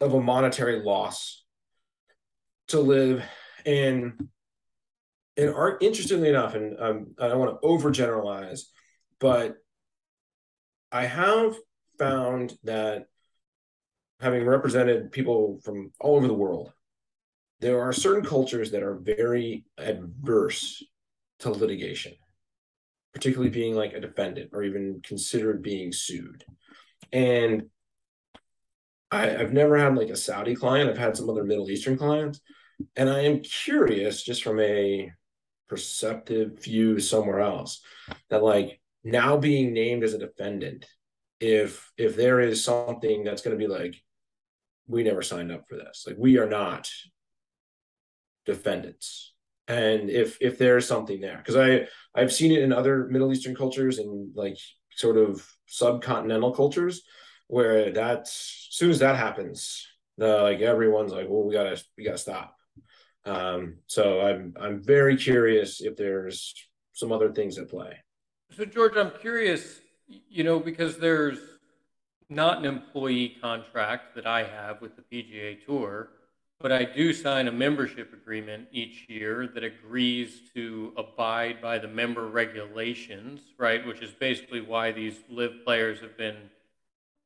[0.01, 1.38] of a monetary loss
[2.69, 3.23] to LIV
[3.65, 4.29] And
[5.37, 8.63] and are interestingly enough, and um, I don't want to overgeneralize,
[9.19, 9.55] but
[10.91, 11.55] I have
[11.97, 13.05] found that
[14.19, 16.73] having represented people from all over the world,
[17.61, 20.83] there are certain cultures that are very adverse
[21.39, 22.13] to litigation,
[23.13, 26.43] particularly being like a defendant or even considered being sued.
[27.13, 27.69] And
[29.11, 30.89] I, have never had like a Saudi client.
[30.89, 32.41] I've had some other Middle Eastern clients.
[32.95, 35.11] And I am curious, just from a
[35.67, 37.81] perceptive view somewhere else,
[38.29, 40.85] that like now being named as a defendant,
[41.39, 43.95] if if there is something that's going to be like,
[44.87, 46.05] we never signed up for this.
[46.07, 46.89] Like we are not
[48.45, 49.33] defendants.
[49.67, 53.55] And if if there's something there, because I I've seen it in other Middle Eastern
[53.55, 54.57] cultures and like
[54.91, 57.03] sort of subcontinental cultures
[57.47, 59.87] where that's as soon as that happens,
[60.17, 62.55] the like everyone's like, well, we gotta we gotta stop.
[63.25, 66.53] Um, so I'm I'm very curious if there's
[66.93, 67.97] some other things at play.
[68.55, 71.39] So George, I'm curious, you know, because there's
[72.29, 76.09] not an employee contract that I have with the PGA Tour,
[76.59, 81.87] but I do sign a membership agreement each year that agrees to abide by the
[81.87, 83.85] member regulations, right?
[83.85, 86.37] Which is basically why these LIV players have been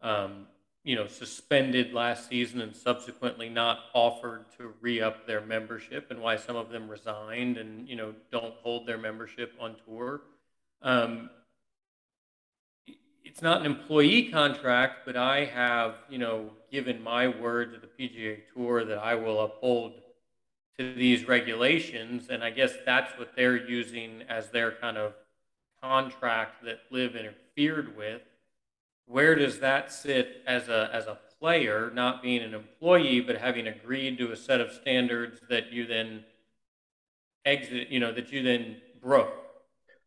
[0.01, 0.47] um,
[0.83, 6.35] you know, suspended last season and subsequently not offered to re-up their membership, and why
[6.35, 10.21] some of them resigned and you know don't hold their membership on tour.
[10.81, 11.29] Um,
[13.23, 17.87] it's not an employee contract, but I have you know given my word to the
[17.87, 19.93] PGA Tour that I will uphold
[20.77, 25.13] to these regulations, and I guess that's what they're using as their kind of
[25.81, 28.21] contract that LIV interfered with
[29.05, 33.67] where does that sit as a as a player, not being an employee, but having
[33.67, 36.23] agreed to a set of standards that you then
[37.45, 39.33] exit, you know, that you then broke?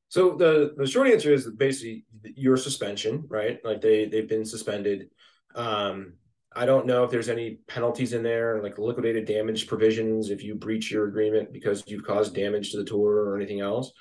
[0.08, 2.04] So the the short answer is basically
[2.34, 3.58] your suspension, right?
[3.64, 5.10] Like they they've been suspended.
[5.54, 6.14] Um,
[6.54, 10.54] I don't know if there's any penalties in there, like liquidated damage provisions if you
[10.54, 13.92] breach your agreement because you've caused damage to the tour or anything else.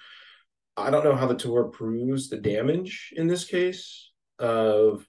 [0.77, 5.05] I don't know how the tour proves the damage in this case of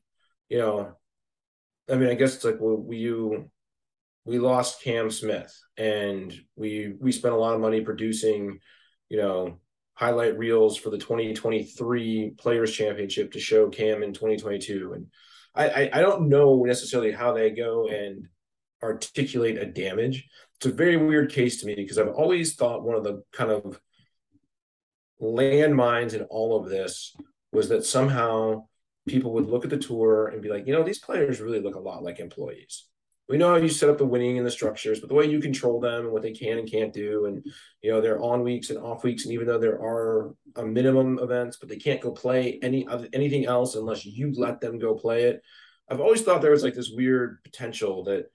[0.49, 0.93] you know
[1.91, 3.51] i mean i guess it's like well, we you
[4.25, 8.59] we lost cam smith and we we spent a lot of money producing
[9.09, 9.59] you know
[9.95, 15.07] highlight reels for the 2023 players championship to show cam in 2022 and
[15.55, 18.29] I, I i don't know necessarily how they go and
[18.83, 20.29] articulate a damage.
[20.57, 23.51] It's a very weird case to me because i've always thought one of the kind
[23.51, 23.81] of
[25.21, 27.15] landmines in all of this
[27.53, 28.67] was that somehow
[29.07, 31.77] people would look at the tour and be like, you know, these players really look
[31.77, 32.87] a lot like employees.
[33.29, 35.41] We know how you set up the winning and the structures, but the way you
[35.41, 37.45] control them and what they can and can't do, and
[37.83, 41.19] you know, they're on weeks and off weeks, and even though there are a minimum
[41.19, 45.25] events, but they can't go play any anything else unless you let them go play
[45.25, 45.43] it.
[45.91, 48.27] I've always thought there was like this weird potential that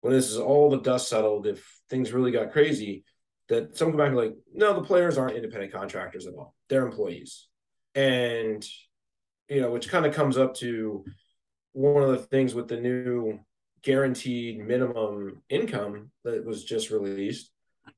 [0.00, 3.04] when this is all the dust settled, if things really got crazy,
[3.48, 6.86] that someone come back and like, no, the players aren't independent contractors at all; they're
[6.86, 7.46] employees,
[7.94, 8.66] and
[9.48, 11.04] you know, which kind of comes up to
[11.72, 13.38] one of the things with the new
[13.82, 17.50] guaranteed minimum income that was just released.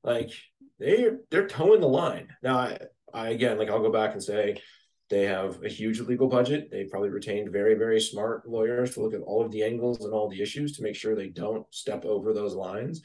[0.03, 0.31] Like
[0.79, 2.29] they they're toeing the line.
[2.43, 2.77] Now I,
[3.13, 4.61] I again like I'll go back and say
[5.09, 6.69] they have a huge legal budget.
[6.69, 10.13] They probably retained very, very smart lawyers to look at all of the angles and
[10.13, 13.03] all the issues to make sure they don't step over those lines.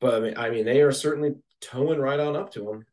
[0.00, 2.84] But I mean, I mean, they are certainly toeing right on up to them.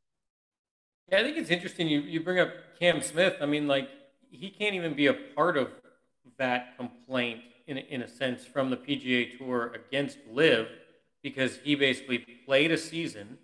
[1.10, 1.88] Yeah, I think it's interesting.
[1.88, 3.36] You you bring up Cam Smith.
[3.42, 3.90] I mean, like
[4.32, 5.70] he can't even be a part of
[6.38, 10.68] that complaint in, in a sense from the PGA Tour against LIV
[11.22, 13.38] because he basically played a season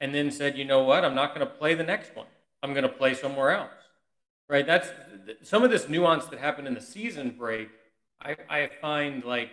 [0.00, 2.26] and then said, you know what, I'm not going to play the next one.
[2.62, 3.70] I'm going to play somewhere else.
[4.48, 4.66] Right?
[4.66, 4.88] That's
[5.42, 7.68] some of this nuance that happened in the season break.
[8.20, 9.50] I, I find like,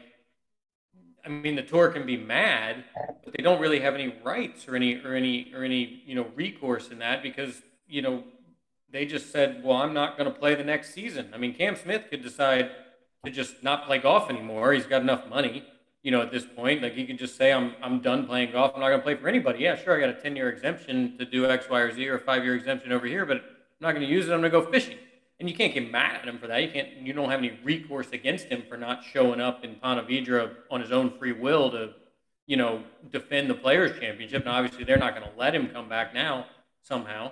[1.26, 2.84] I mean, the tour can be mad,
[3.24, 6.28] but they don't really have any rights or any or any or any you know
[6.36, 8.24] recourse in that because you know
[8.96, 11.32] they just said, well, I'm not going to play the next season.
[11.34, 12.72] I mean, Cam Smith could decide
[13.26, 14.72] to just not play golf anymore.
[14.72, 15.66] He's got enough money.
[16.06, 16.84] you know, at this point.
[16.84, 18.72] Like he could just say, I'm I'm done playing golf.
[18.76, 19.60] I'm not going to play for anybody.
[19.64, 22.18] Yeah, sure, I got a 10 year exemption to do X, Y, or Z, or
[22.18, 24.32] a five year exemption over here, but I'm not going to use it.
[24.32, 24.98] I'm going to go fishing.
[25.40, 26.62] And you can't get mad at him for that.
[26.62, 26.90] You can't.
[27.02, 30.80] You don't have any recourse against him for not showing up in Ponte Vedra on
[30.80, 31.94] his own free will to,
[32.46, 34.44] you know, defend the Players Championship.
[34.44, 36.46] And obviously, they're not going to let him come back now.
[36.84, 37.32] Somehow,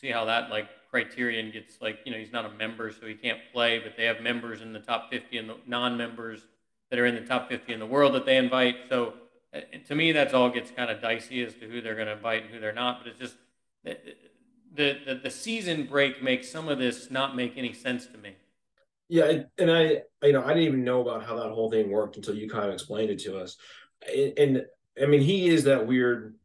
[0.00, 3.14] see how that like criterion gets like you know he's not a member so he
[3.14, 6.46] can't play but they have members in the top 50 and the non-members
[6.90, 8.76] that are in the top 50 in the world that they invite.
[8.88, 9.14] So
[9.54, 12.14] uh, to me, that's all gets kind of dicey as to who they're going to
[12.14, 13.00] invite and who they're not.
[13.02, 13.36] But it's just
[13.84, 13.96] the,
[14.74, 18.34] the, the season break makes some of this not make any sense to me.
[19.08, 22.16] Yeah, and I, you know, I didn't even know about how that whole thing worked
[22.16, 23.56] until you kind of explained it to us.
[24.08, 24.66] And, and
[25.02, 26.36] I mean, he is that weird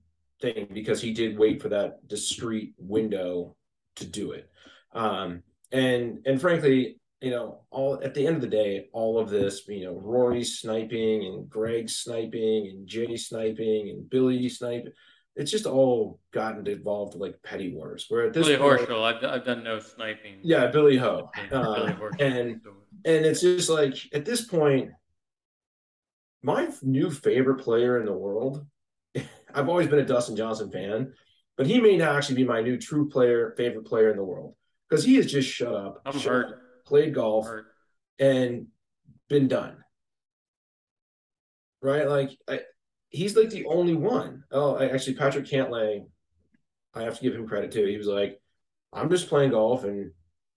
[0.53, 3.55] thing because he did wait for that discrete window
[3.97, 4.49] to do it.
[4.93, 9.29] Um, and and frankly, you know, all at the end of the day, all of
[9.29, 14.91] this, you know, Rory sniping and Greg sniping and Jay sniping and Billy sniping,
[15.35, 18.05] it's just all gotten involved with like petty wars.
[18.09, 20.39] Where at this Billy point, Horschel, I've, I've done no sniping.
[20.43, 21.31] Yeah, Billy Ho.
[21.51, 22.61] Uh, and
[23.03, 24.91] and it's just like at this point,
[26.41, 28.65] my new favorite player in the world.
[29.55, 31.13] I've always been a Dustin Johnson fan,
[31.57, 34.55] but he may not actually be my new true player, favorite player in the world
[34.89, 36.01] because he has just shut up.
[36.05, 36.47] I'm shut hurt.
[36.47, 37.49] Up played golf,
[38.19, 38.67] and
[39.27, 39.77] been done.
[41.81, 42.07] Right?
[42.07, 42.61] Like I,
[43.09, 44.43] he's like the only one.
[44.51, 46.05] Oh, I, actually, Patrick Cantlay,
[46.93, 47.85] I have to give him credit too.
[47.85, 48.39] He was like,
[48.93, 50.11] I'm just playing golf and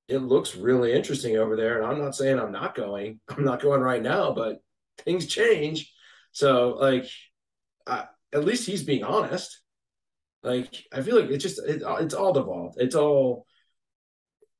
[0.06, 1.82] it looks really interesting over there.
[1.82, 3.20] And I'm not saying I'm not going.
[3.28, 4.62] I'm not going right now, but
[4.98, 5.92] things change.
[6.32, 7.06] So like,
[7.86, 9.60] I, at least he's being honest.
[10.42, 12.76] Like I feel like it's just it, it's all devolved.
[12.78, 13.46] It's all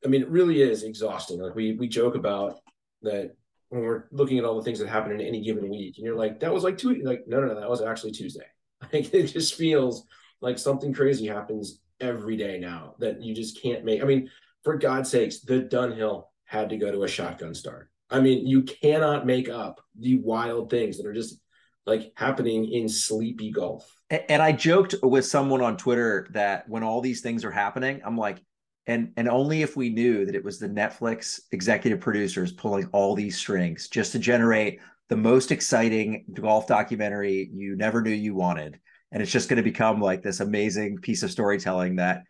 [0.05, 1.41] I mean, it really is exhausting.
[1.41, 2.59] Like we we joke about
[3.03, 3.35] that
[3.69, 6.17] when we're looking at all the things that happen in any given week, and you're
[6.17, 8.47] like, that was like two like no no no that was actually Tuesday.
[8.93, 10.07] Like it just feels
[10.41, 14.01] like something crazy happens every day now that you just can't make.
[14.01, 14.31] I mean,
[14.63, 17.91] for God's sakes, the Dunhill had to go to a shotgun start.
[18.09, 21.41] I mean, you cannot make up the wild things that are just
[21.89, 23.91] like happening in sleepy golf.
[24.11, 28.17] And I joked with someone on Twitter that when all these things are happening, I'm
[28.17, 28.43] like,
[28.87, 33.15] and and only if we knew that it was the Netflix executive producers pulling all
[33.15, 38.81] these strings just to generate the most exciting golf documentary you never knew you wanted
[39.13, 42.25] and it's just going to become like this amazing piece of storytelling that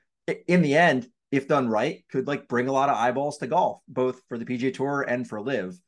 [0.46, 3.80] in the end if done right could like bring a lot of eyeballs to golf
[3.88, 5.78] both for the PGA Tour and for LIV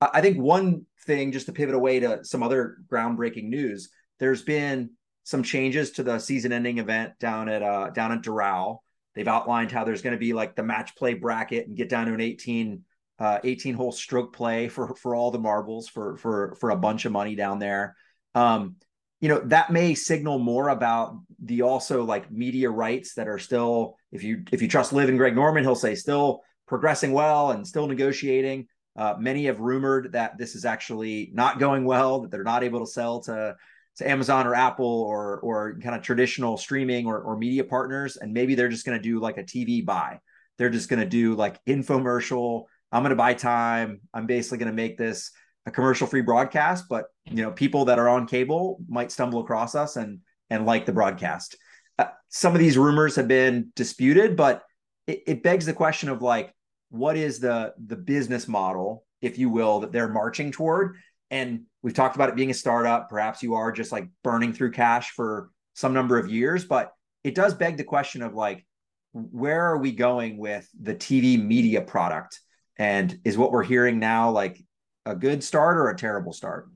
[0.00, 4.90] I think one thing just to pivot away to some other groundbreaking news there's been
[5.24, 8.78] some changes to the season ending event down at uh down at Doral
[9.18, 12.06] They've outlined how there's going to be like the match play bracket and get down
[12.06, 12.84] to an 18
[13.18, 17.04] uh, 18 hole stroke play for for all the marbles for for for a bunch
[17.04, 17.96] of money down there.
[18.36, 18.76] Um,
[19.20, 23.96] you know that may signal more about the also like media rights that are still
[24.12, 27.66] if you if you trust LIV and Greg Norman he'll say still progressing well and
[27.66, 28.68] still negotiating.
[28.98, 32.80] Uh, many have rumored that this is actually not going well that they're not able
[32.80, 33.56] to sell to
[33.96, 38.32] to Amazon or Apple or or kind of traditional streaming or, or media partners, and
[38.32, 40.18] maybe they're just going to do like a TV buy.
[40.58, 42.64] They're just going to do like infomercial.
[42.90, 44.00] I'm going to buy time.
[44.12, 45.30] I'm basically going to make this
[45.64, 49.76] a commercial free broadcast, but you know, people that are on cable might stumble across
[49.76, 51.56] us and and like the broadcast.
[51.98, 54.64] Uh, some of these rumors have been disputed, but
[55.06, 56.52] it, it begs the question of like,
[56.90, 60.96] what is the the business model, if you will, that they're marching toward?
[61.30, 63.08] And we've talked about it being a startup.
[63.08, 67.34] Perhaps you are just like burning through cash for some number of years, but it
[67.34, 68.66] does beg the question of like,
[69.12, 72.40] where are we going with the TV media product?
[72.76, 74.62] And is what we're hearing now like
[75.04, 76.68] a good start or a terrible start?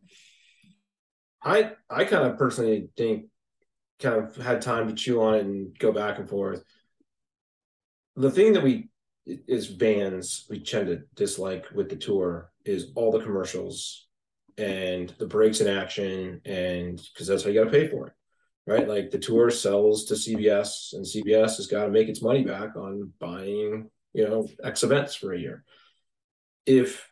[1.42, 3.27] I I kind of personally think
[4.01, 6.62] kind of had time to chew on it and go back and forth.
[8.16, 8.90] The thing that we
[9.27, 14.08] is bands we tend to dislike with the tour is all the commercials
[14.58, 18.12] and the breaks in action and because that's how you got to pay for it
[18.66, 18.88] right?
[18.88, 22.77] Like the tour sells to cbs and cbs has got to make its money back
[22.77, 25.64] on buying you know x events for a year.
[26.66, 27.08] If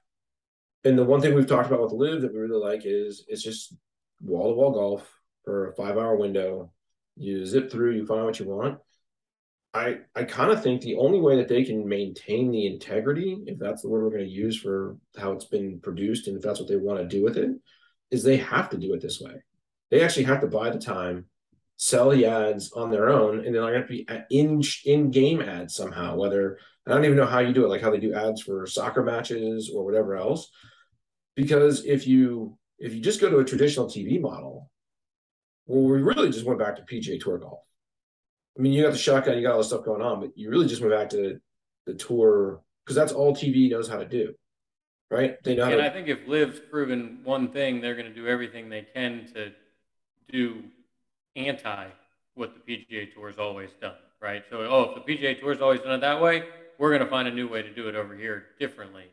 [0.84, 3.42] and the one thing we've talked about with LIV that we really like is it's
[3.42, 3.74] just
[4.22, 6.72] wall to wall golf for a five hour window.
[7.16, 8.78] You zip through you find what you want
[9.72, 13.58] I I kind of think the only way that they can maintain the integrity, if
[13.58, 16.58] that's the word we're going to use for how it's been produced, and if that's
[16.58, 17.50] what they want to do with it,
[18.10, 19.34] is they have to do it this way.
[19.90, 21.26] They actually have to buy the time,
[21.76, 25.40] sell the ads on their own, and then they're going to be in in game
[25.40, 26.16] ads somehow.
[26.16, 28.66] Whether I don't even know how you do it, like how they do ads for
[28.66, 30.50] soccer matches or whatever else.
[31.36, 34.68] Because if you if you just go to a traditional TV model,
[35.66, 37.60] well, we really just went back to PGA Tour golf.
[38.61, 40.50] I mean, you got the shotgun, you got all this stuff going on, but you
[40.50, 41.40] really just went back to
[41.86, 44.34] the tour because that's all TV knows how to do,
[45.11, 45.42] right?
[45.42, 45.64] They know.
[45.64, 45.86] And to...
[45.86, 49.52] I think if LIV's proven one thing, they're going to do everything they can to
[50.30, 50.62] do
[51.36, 51.86] anti
[52.34, 54.44] what the PGA Tour has always done, right?
[54.50, 56.44] So, oh, if the PGA Tour has always done it that way,
[56.76, 59.06] we're going to find a new way to do it over here differently.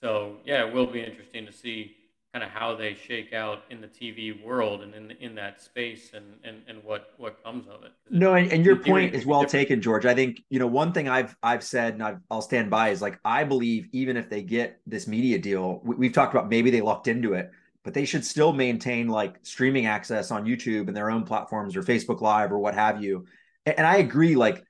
[0.00, 1.94] So, yeah, it will be interesting to see
[2.32, 6.12] kind of how they shake out in the TV world and in in that space
[6.14, 7.92] and and, and what what comes of it.
[8.08, 10.06] No, and, and your point is well taken, George.
[10.06, 13.02] I think you know one thing I've I've said and i will stand by is
[13.02, 16.70] like I believe even if they get this media deal, we, we've talked about maybe
[16.70, 17.50] they lucked into it,
[17.82, 21.82] but they should still maintain like streaming access on YouTube and their own platforms or
[21.82, 23.26] Facebook Live or what have you.
[23.66, 24.62] And, and I agree, like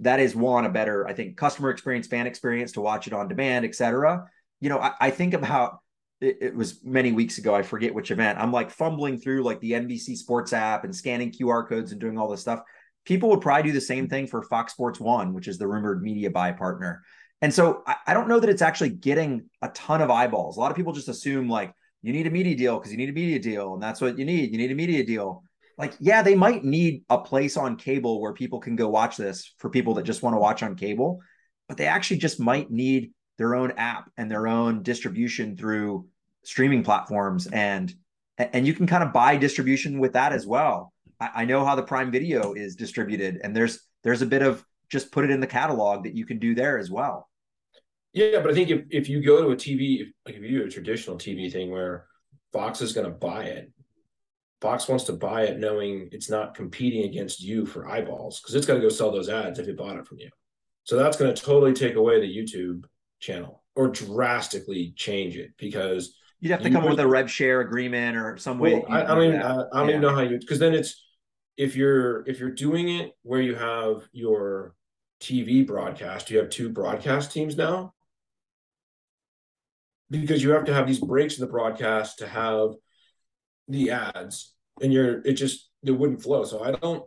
[0.00, 3.28] that is one a better I think customer experience, fan experience to watch it on
[3.28, 4.26] demand, etc.
[4.60, 5.78] You know, I, I think about
[6.20, 7.54] it, it, was many weeks ago.
[7.54, 8.38] I forget which event.
[8.38, 12.18] I'm like fumbling through like the NBC Sports app and scanning QR codes and doing
[12.18, 12.60] all this stuff.
[13.04, 16.02] People would probably do the same thing for Fox Sports One, which is the rumored
[16.02, 17.02] media buy partner.
[17.42, 20.56] And so I, I don't know that it's actually getting a ton of eyeballs.
[20.56, 23.08] A lot of people just assume like you need a media deal because you need
[23.08, 24.52] a media deal, and that's what you need.
[24.52, 25.42] You need a media deal.
[25.78, 29.54] Like, yeah, they might need a place on cable where people can go watch this
[29.58, 31.20] for people that just want to watch on cable,
[31.66, 36.06] but they actually just might need their own app and their own distribution through
[36.42, 37.46] streaming platforms.
[37.46, 37.92] And
[38.38, 40.92] and you can kind of buy distribution with that as well.
[41.20, 44.64] I, I, know how the prime video is distributed and there's there's a bit of
[44.90, 47.28] just put it in the catalog that you can do there as well.
[48.12, 50.64] Yeah but i think if, if you go to a tv like if you do
[50.64, 52.06] a traditional tv thing where
[52.52, 53.72] fox is going to buy it
[54.64, 58.66] fox wants to buy it knowing it's not competing against you for eyeballs because it's
[58.66, 60.30] going to go sell those ads if it bought it from you.
[60.84, 62.84] So that's going to totally take away the youtube
[63.24, 68.18] channel or drastically change it because You'd have to come with a rev share agreement
[68.18, 68.84] or some way.
[68.86, 69.88] I, I, don't even, I, I don't yeah.
[69.88, 71.02] even know how you because then it's
[71.56, 74.74] if you're if you're doing it where you have your
[75.22, 77.94] TV broadcast, you have two broadcast teams now
[80.10, 82.74] because you have to have these breaks in the broadcast to have
[83.68, 84.52] the ads,
[84.82, 86.44] and you're it just it wouldn't flow.
[86.44, 87.04] So I don't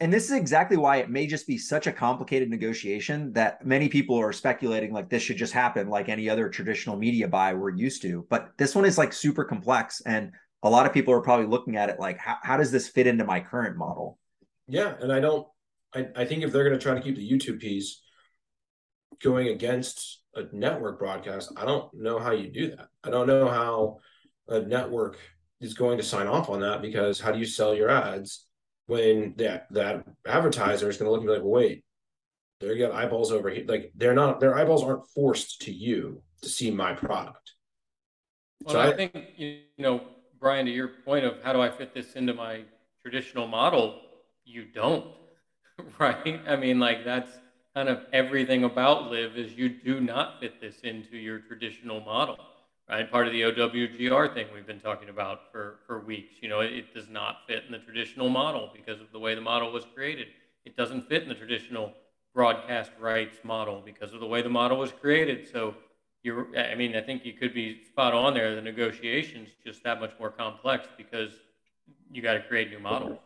[0.00, 3.88] and this is exactly why it may just be such a complicated negotiation that many
[3.88, 7.70] people are speculating like this should just happen like any other traditional media buy we're
[7.70, 8.26] used to.
[8.30, 10.00] But this one is like super complex.
[10.06, 10.32] And
[10.62, 13.06] a lot of people are probably looking at it like, how, how does this fit
[13.06, 14.18] into my current model?
[14.66, 14.94] Yeah.
[15.00, 15.46] And I don't,
[15.94, 18.00] I, I think if they're going to try to keep the YouTube piece
[19.22, 22.88] going against a network broadcast, I don't know how you do that.
[23.04, 23.98] I don't know how
[24.48, 25.18] a network
[25.60, 28.46] is going to sign off on that because how do you sell your ads?
[28.86, 31.84] When that that advertiser is going to look and be like, well, wait,
[32.60, 33.64] they got eyeballs over here.
[33.66, 37.52] Like they're not their eyeballs aren't forced to you to see my product.
[38.62, 40.02] Well, so I, I think you know,
[40.38, 42.62] Brian, to your point of how do I fit this into my
[43.02, 44.00] traditional model,
[44.44, 45.06] you don't,
[45.98, 46.40] right?
[46.46, 47.30] I mean, like that's
[47.74, 52.38] kind of everything about LIV is you do not fit this into your traditional model
[52.88, 53.10] right?
[53.10, 56.36] Part of the OWGR thing we've been talking about for, for weeks.
[56.40, 59.34] You know, it, it, does not fit in the traditional model because of the way
[59.34, 60.28] the model was created.
[60.64, 61.92] It doesn't fit in the traditional
[62.34, 65.48] broadcast rights model because of the way the model was created.
[65.50, 65.74] So
[66.22, 68.54] you're, I mean, I think you could be spot on there.
[68.54, 71.32] The negotiations just that much more complex because
[72.10, 73.18] you got to create new models.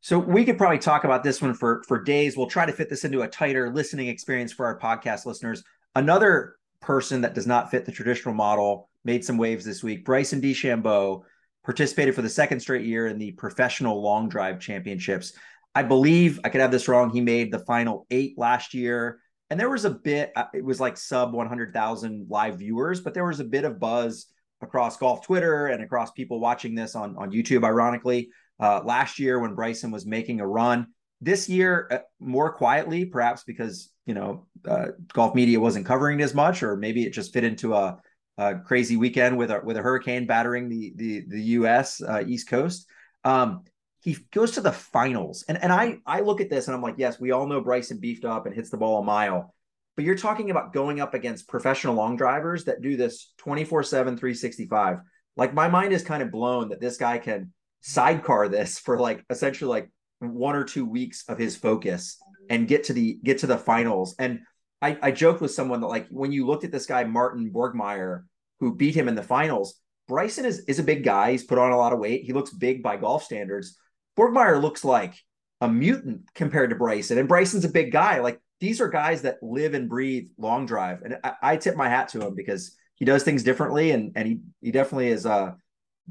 [0.00, 2.36] So we could probably talk about this one for for days.
[2.36, 5.64] We'll try to fit this into a tighter listening experience for our podcast listeners.
[5.94, 10.04] Another person that does not fit the traditional model made some waves this week.
[10.04, 11.22] Bryson DeChambeau
[11.64, 15.32] participated for the second straight year in the professional long drive championships.
[15.74, 17.10] I believe I could have this wrong.
[17.10, 19.18] He made the final eight last year.
[19.50, 23.26] And there was a bit, uh, it was like sub 100,000 live viewers, but there
[23.26, 24.26] was a bit of buzz
[24.62, 28.30] across golf Twitter and across people watching this on, on YouTube, ironically,
[28.60, 30.86] uh, last year when Bryson was making a run.
[31.24, 36.24] This year, uh, more quietly, perhaps because you know uh, golf media wasn't covering it
[36.24, 37.98] as much, or maybe it just fit into a,
[38.38, 42.02] a crazy weekend with a with a hurricane battering the the the U.S.
[42.02, 42.86] Uh, East Coast.
[43.24, 43.62] Um,
[44.02, 46.96] he goes to the finals, and and I I look at this and I'm like,
[46.98, 49.54] yes, we all know Bryson beefed up and hits the ball a mile,
[49.96, 54.16] but you're talking about going up against professional long drivers that do this 24 7
[54.18, 54.98] 365
[55.36, 59.24] like my mind is kind of blown that this guy can sidecar this for like
[59.30, 59.90] essentially like
[60.20, 62.18] one or two weeks of his focus
[62.50, 64.14] and get to the get to the finals.
[64.18, 64.40] And
[64.80, 68.24] I, I joked with someone that like when you looked at this guy Martin Borgmeier
[68.60, 71.32] who beat him in the finals, Bryson is is a big guy.
[71.32, 72.24] He's put on a lot of weight.
[72.24, 73.78] He looks big by golf standards.
[74.16, 75.14] Borgmeier looks like
[75.60, 78.20] a mutant compared to Bryson, and Bryson's a big guy.
[78.20, 81.88] Like these are guys that live and breathe long drive, and I, I tip my
[81.88, 85.52] hat to him because he does things differently, and and he he definitely is uh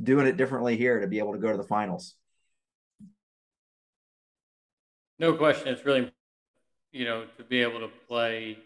[0.02, 2.16] doing it differently here to be able to go to the finals.
[5.20, 5.68] No question.
[5.68, 6.12] It's really,
[6.92, 8.58] you know, to be able to play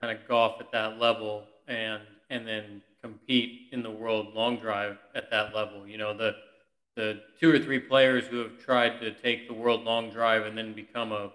[0.00, 4.98] kind of golf at that level and and then compete in the world long drive
[5.14, 5.86] at that level.
[5.86, 6.34] You know, the
[6.96, 10.56] the two or three players who have tried to take the world long drive and
[10.56, 11.30] then become a,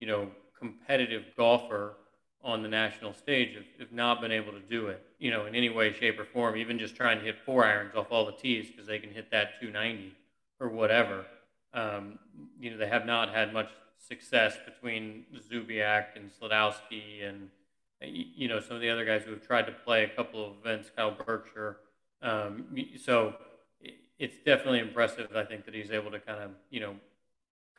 [0.00, 1.94] you know, competitive golfer
[2.42, 5.54] on the national stage have, have not been able to do it, you know, in
[5.54, 6.56] any way, shape, or form.
[6.56, 9.30] Even just trying to hit four irons off all the tees because they can hit
[9.30, 10.12] that 290
[10.60, 11.24] or whatever.
[11.72, 12.18] Um,
[12.60, 17.48] you know, they have not had much success between Zubiak and Sadlowski and
[18.02, 20.52] you know some of the other guys who have tried to play a couple of
[20.60, 21.78] events, Kyle Berkshire.
[22.22, 22.66] Um,
[23.02, 23.34] so
[24.18, 25.34] it's definitely impressive.
[25.34, 26.94] I think that he's able to kind of you know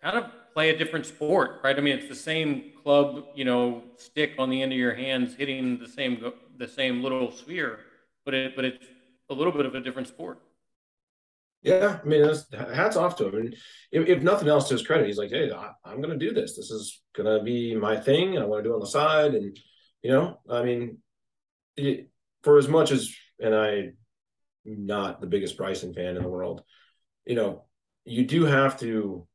[0.01, 1.77] kind of play a different sport, right?
[1.77, 5.35] I mean, it's the same club, you know, stick on the end of your hands,
[5.35, 7.79] hitting the same the same little sphere,
[8.25, 8.85] but it but it's
[9.29, 10.39] a little bit of a different sport.
[11.67, 12.25] Yeah, I mean,
[12.73, 13.35] hats off to him.
[13.35, 13.55] And
[13.91, 16.33] if, if, nothing else, to his credit, he's like, "Hey, I, am going to do
[16.33, 16.55] this.
[16.55, 18.35] This is going to be my thing.
[18.35, 19.59] And I want to do it on the side." And
[20.01, 20.99] you know, I mean,
[21.75, 22.09] it,
[22.43, 23.97] for as much as, and I'm
[24.65, 26.63] not the biggest Bryson fan in the world,
[27.25, 27.65] you know,
[28.05, 29.27] you do have to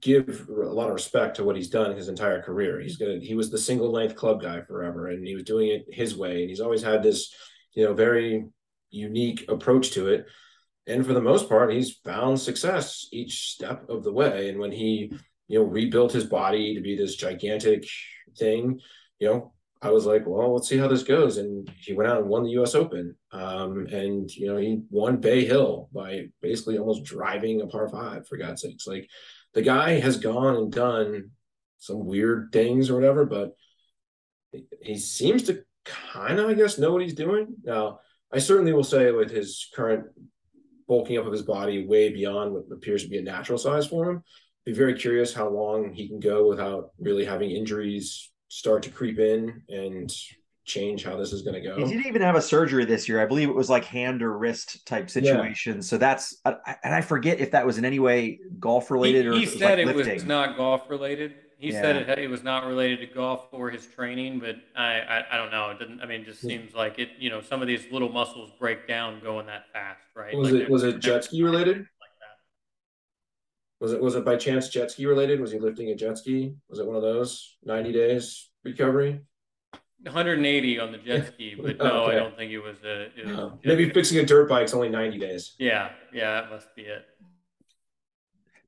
[0.00, 2.80] give a lot of respect to what he's done his entire career.
[2.80, 5.84] He's gonna he was the single length club guy forever, and he was doing it
[5.90, 7.34] his way, and he's always had this,
[7.74, 8.46] you know, very
[8.88, 10.26] unique approach to it
[10.86, 14.48] and for the most part, he's found success each step of the way.
[14.48, 15.12] And when he,
[15.48, 17.84] you know, rebuilt his body to be this gigantic
[18.36, 18.80] thing,
[19.18, 21.38] you know, I was like, well, let's see how this goes.
[21.38, 22.74] And he went out and won the U.S.
[22.74, 27.88] Open, um, and you know, he won Bay Hill by basically almost driving a par
[27.88, 28.28] five.
[28.28, 29.08] For God's sakes, like
[29.54, 31.30] the guy has gone and done
[31.78, 33.56] some weird things or whatever, but
[34.82, 37.56] he seems to kind of, I guess, know what he's doing.
[37.64, 37.98] Now,
[38.32, 40.06] I certainly will say with his current
[40.92, 44.10] bulking up of his body way beyond what appears to be a natural size for
[44.10, 44.22] him.
[44.66, 49.18] Be very curious how long he can go without really having injuries start to creep
[49.18, 50.12] in and
[50.66, 51.76] change how this is going to go.
[51.78, 53.22] He didn't even have a surgery this year.
[53.22, 55.76] I believe it was like hand or wrist type situation.
[55.76, 55.80] Yeah.
[55.80, 59.46] So that's and I forget if that was in any way golf related or he
[59.46, 61.32] said it was, like it was not golf related.
[61.62, 61.80] He yeah.
[61.80, 65.36] said it, it was not related to golf or his training, but I, I, I
[65.36, 65.70] don't know.
[65.70, 66.00] It didn't.
[66.00, 67.10] I mean, it just seems like it.
[67.20, 70.36] You know, some of these little muscles break down going that fast, right?
[70.36, 71.76] Was like it was it jet ski related?
[71.76, 72.36] Like that.
[73.80, 75.40] Was it was it by chance jet ski related?
[75.40, 76.56] Was he lifting a jet ski?
[76.68, 79.20] Was it one of those ninety days recovery?
[80.02, 82.16] 180 on the jet ski, but no, okay.
[82.16, 83.02] I don't think it was a.
[83.16, 85.54] It was Maybe fixing a dirt bike bike's only 90 days.
[85.60, 87.06] Yeah, yeah, that must be it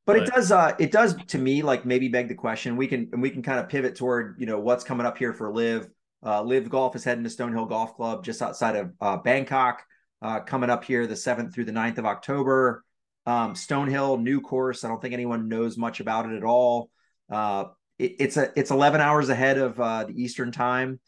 [0.07, 3.09] but, it does uh it does to me like maybe beg the question we can
[3.13, 5.89] and we can kind of pivot toward you know what's coming up here for LIV.
[6.25, 9.83] uh LIV golf is heading to stonehill golf club just outside of uh, bangkok
[10.23, 12.85] uh coming up here the 7th through the 9th of october.
[13.27, 14.85] Um stonehill new course.
[14.85, 16.91] I don't think anyone knows much about it at all.
[17.31, 17.65] Uh
[17.99, 21.01] it, it's a it's 11 hours ahead of uh the eastern time.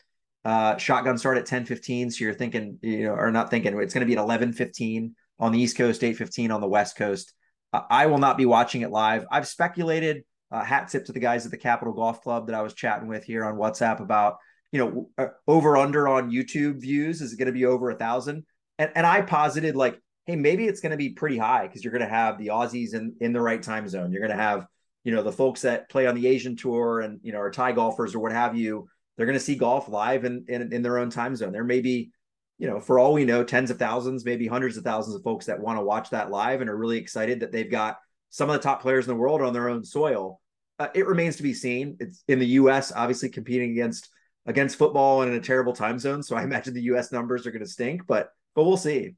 [0.45, 4.07] Uh shotgun start at 10:15, so you're thinking you know or not thinking it's going
[4.07, 7.35] to be at 11:15 on the east coast 8:15 on the west coast
[7.73, 9.27] I will not be watching it live.
[9.31, 10.25] I've speculated.
[10.49, 13.09] Uh, hat tip to the guys at the Capital Golf Club that I was chatting
[13.09, 14.37] with here on WhatsApp about,
[14.71, 17.21] you know, uh, over under on YouTube views.
[17.21, 18.45] Is it going to be over a thousand?
[18.79, 21.93] And and I posited like, hey, maybe it's going to be pretty high because you're
[21.93, 24.13] going to have the Aussies in in the right time zone.
[24.13, 24.67] You're going to have,
[25.03, 27.73] you know, the folks that play on the Asian tour and you know are Thai
[27.73, 28.89] golfers or what have you.
[29.17, 31.51] They're going to see golf live in, in in their own time zone.
[31.51, 32.13] There may be
[32.59, 35.47] you know, for all we know, tens of thousands, maybe hundreds of thousands of folks
[35.47, 37.99] that want to watch that live and are really excited that they've got
[38.31, 40.41] some of the top players in the world on their own soil.
[40.79, 41.97] Uh, it remains to be seen.
[42.01, 42.93] It's in the U.S.
[42.95, 44.11] obviously competing against
[44.47, 46.23] against football and in a terrible time zone.
[46.23, 47.13] So I imagine the U.S.
[47.13, 49.15] numbers are going to stink, but but we'll see.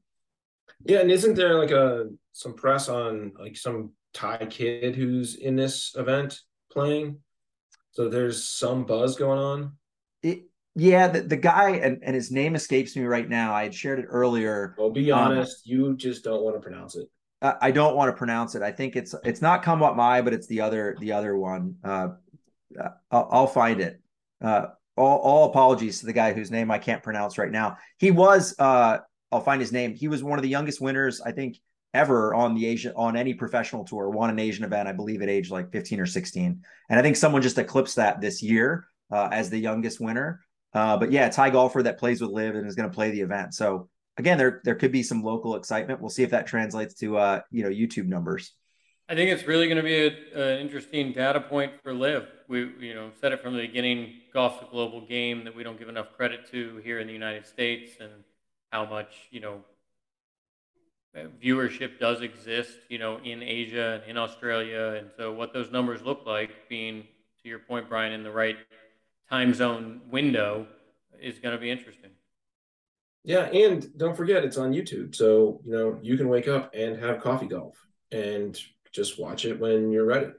[0.85, 5.55] Yeah, and isn't there like a some press on like some Thai kid who's in
[5.55, 7.19] this event playing?
[7.91, 9.73] So there's some buzz going on.
[10.21, 10.48] It,
[10.79, 13.53] yeah, the, the guy and, and his name escapes me right now.
[13.53, 14.75] I had shared it earlier.
[14.77, 17.07] Well, be um, honest, um, you just don't want to pronounce it.
[17.41, 18.61] I, I don't want to pronounce it.
[18.61, 21.75] I think it's it's not come up my, but it's the other the other one.
[21.83, 22.09] Uh,
[22.79, 24.01] uh, I'll, I'll find it.
[24.41, 27.77] Uh, all, all apologies to the guy whose name I can't pronounce right now.
[27.97, 28.99] He was uh,
[29.31, 29.95] I'll find his name.
[29.95, 31.57] He was one of the youngest winners, I think,
[31.93, 34.09] ever on the Asian on any professional tour.
[34.09, 36.61] Won an Asian event, I believe, at age like 15 or 16.
[36.89, 40.41] And I think someone just eclipsed that this year uh, as the youngest winner.
[40.73, 43.21] Uh, but yeah, Thai golfer that plays with LIV and is going to play the
[43.21, 43.53] event.
[43.53, 45.99] So again, there there could be some local excitement.
[45.99, 48.53] We'll see if that translates to uh, you know YouTube numbers.
[49.07, 52.27] I think it's really going to be an interesting data point for LIV.
[52.47, 54.13] We you know said it from the beginning.
[54.33, 57.47] Golf's a global game that we don't give enough credit to here in the United
[57.47, 58.11] States, and
[58.71, 59.61] how much you know
[61.43, 66.01] viewership does exist, you know, in Asia and in Australia, and so what those numbers
[66.01, 67.03] look like, being
[67.41, 68.57] to your point, Brian, in the right
[69.29, 70.67] time zone window,
[71.21, 72.11] is going to be interesting.
[73.23, 76.97] Yeah, and don't forget it's on YouTube, so you know you can wake up and
[76.99, 77.75] have coffee golf
[78.11, 78.59] and
[78.91, 80.31] just watch it when you're ready.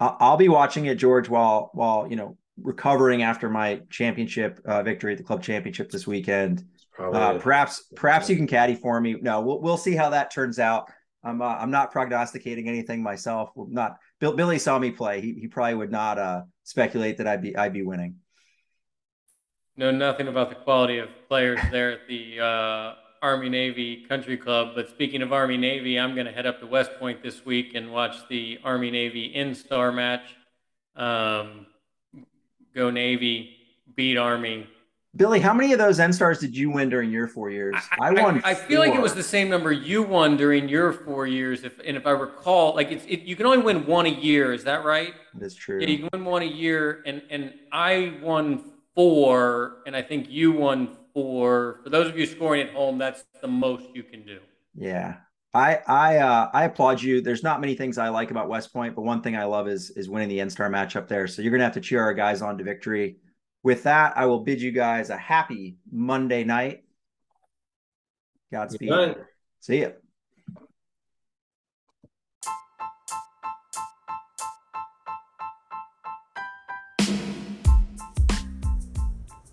[0.00, 5.12] I'll be watching it, George, while while you know recovering after my championship uh, victory
[5.12, 6.64] at the club championship this weekend.
[6.98, 9.16] Uh, perhaps perhaps you can caddy for me.
[9.20, 10.90] No, we'll we'll see how that turns out.
[11.22, 13.50] I'm uh, I'm not prognosticating anything myself.
[13.56, 15.20] Not Bill, Billy saw me play.
[15.20, 18.16] He he probably would not uh, speculate that I'd be I'd be winning.
[19.76, 24.72] Know nothing about the quality of players there at the uh, Army Navy Country Club.
[24.74, 27.74] But speaking of Army Navy, I'm going to head up to West Point this week
[27.74, 30.34] and watch the Army Navy N Star match.
[30.96, 31.66] Um,
[32.74, 33.56] go Navy,
[33.96, 34.68] beat Army.
[35.16, 37.76] Billy, how many of those N stars did you win during your four years?
[38.00, 38.42] I, I won.
[38.44, 41.62] I, I feel like it was the same number you won during your four years.
[41.62, 44.52] If and if I recall, like it's it, you can only win one a year.
[44.52, 45.14] Is that right?
[45.34, 45.80] That's true.
[45.80, 50.28] Yeah, you can win one a year, and and I won four, and I think
[50.28, 51.80] you won four.
[51.84, 54.40] For those of you scoring at home, that's the most you can do.
[54.74, 55.18] Yeah,
[55.52, 57.20] I I uh, I applaud you.
[57.20, 59.90] There's not many things I like about West Point, but one thing I love is
[59.90, 61.28] is winning the N Star match up there.
[61.28, 63.18] So you're gonna have to cheer our guys on to victory.
[63.64, 66.84] With that, I will bid you guys a happy Monday night.
[68.52, 69.16] Godspeed.
[69.60, 69.88] See ya.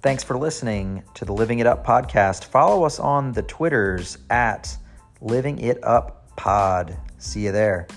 [0.01, 2.43] Thanks for listening to the Living It Up podcast.
[2.43, 4.77] Follow us on the Twitters at
[5.21, 6.97] Living It Up Pod.
[7.17, 7.87] See you there.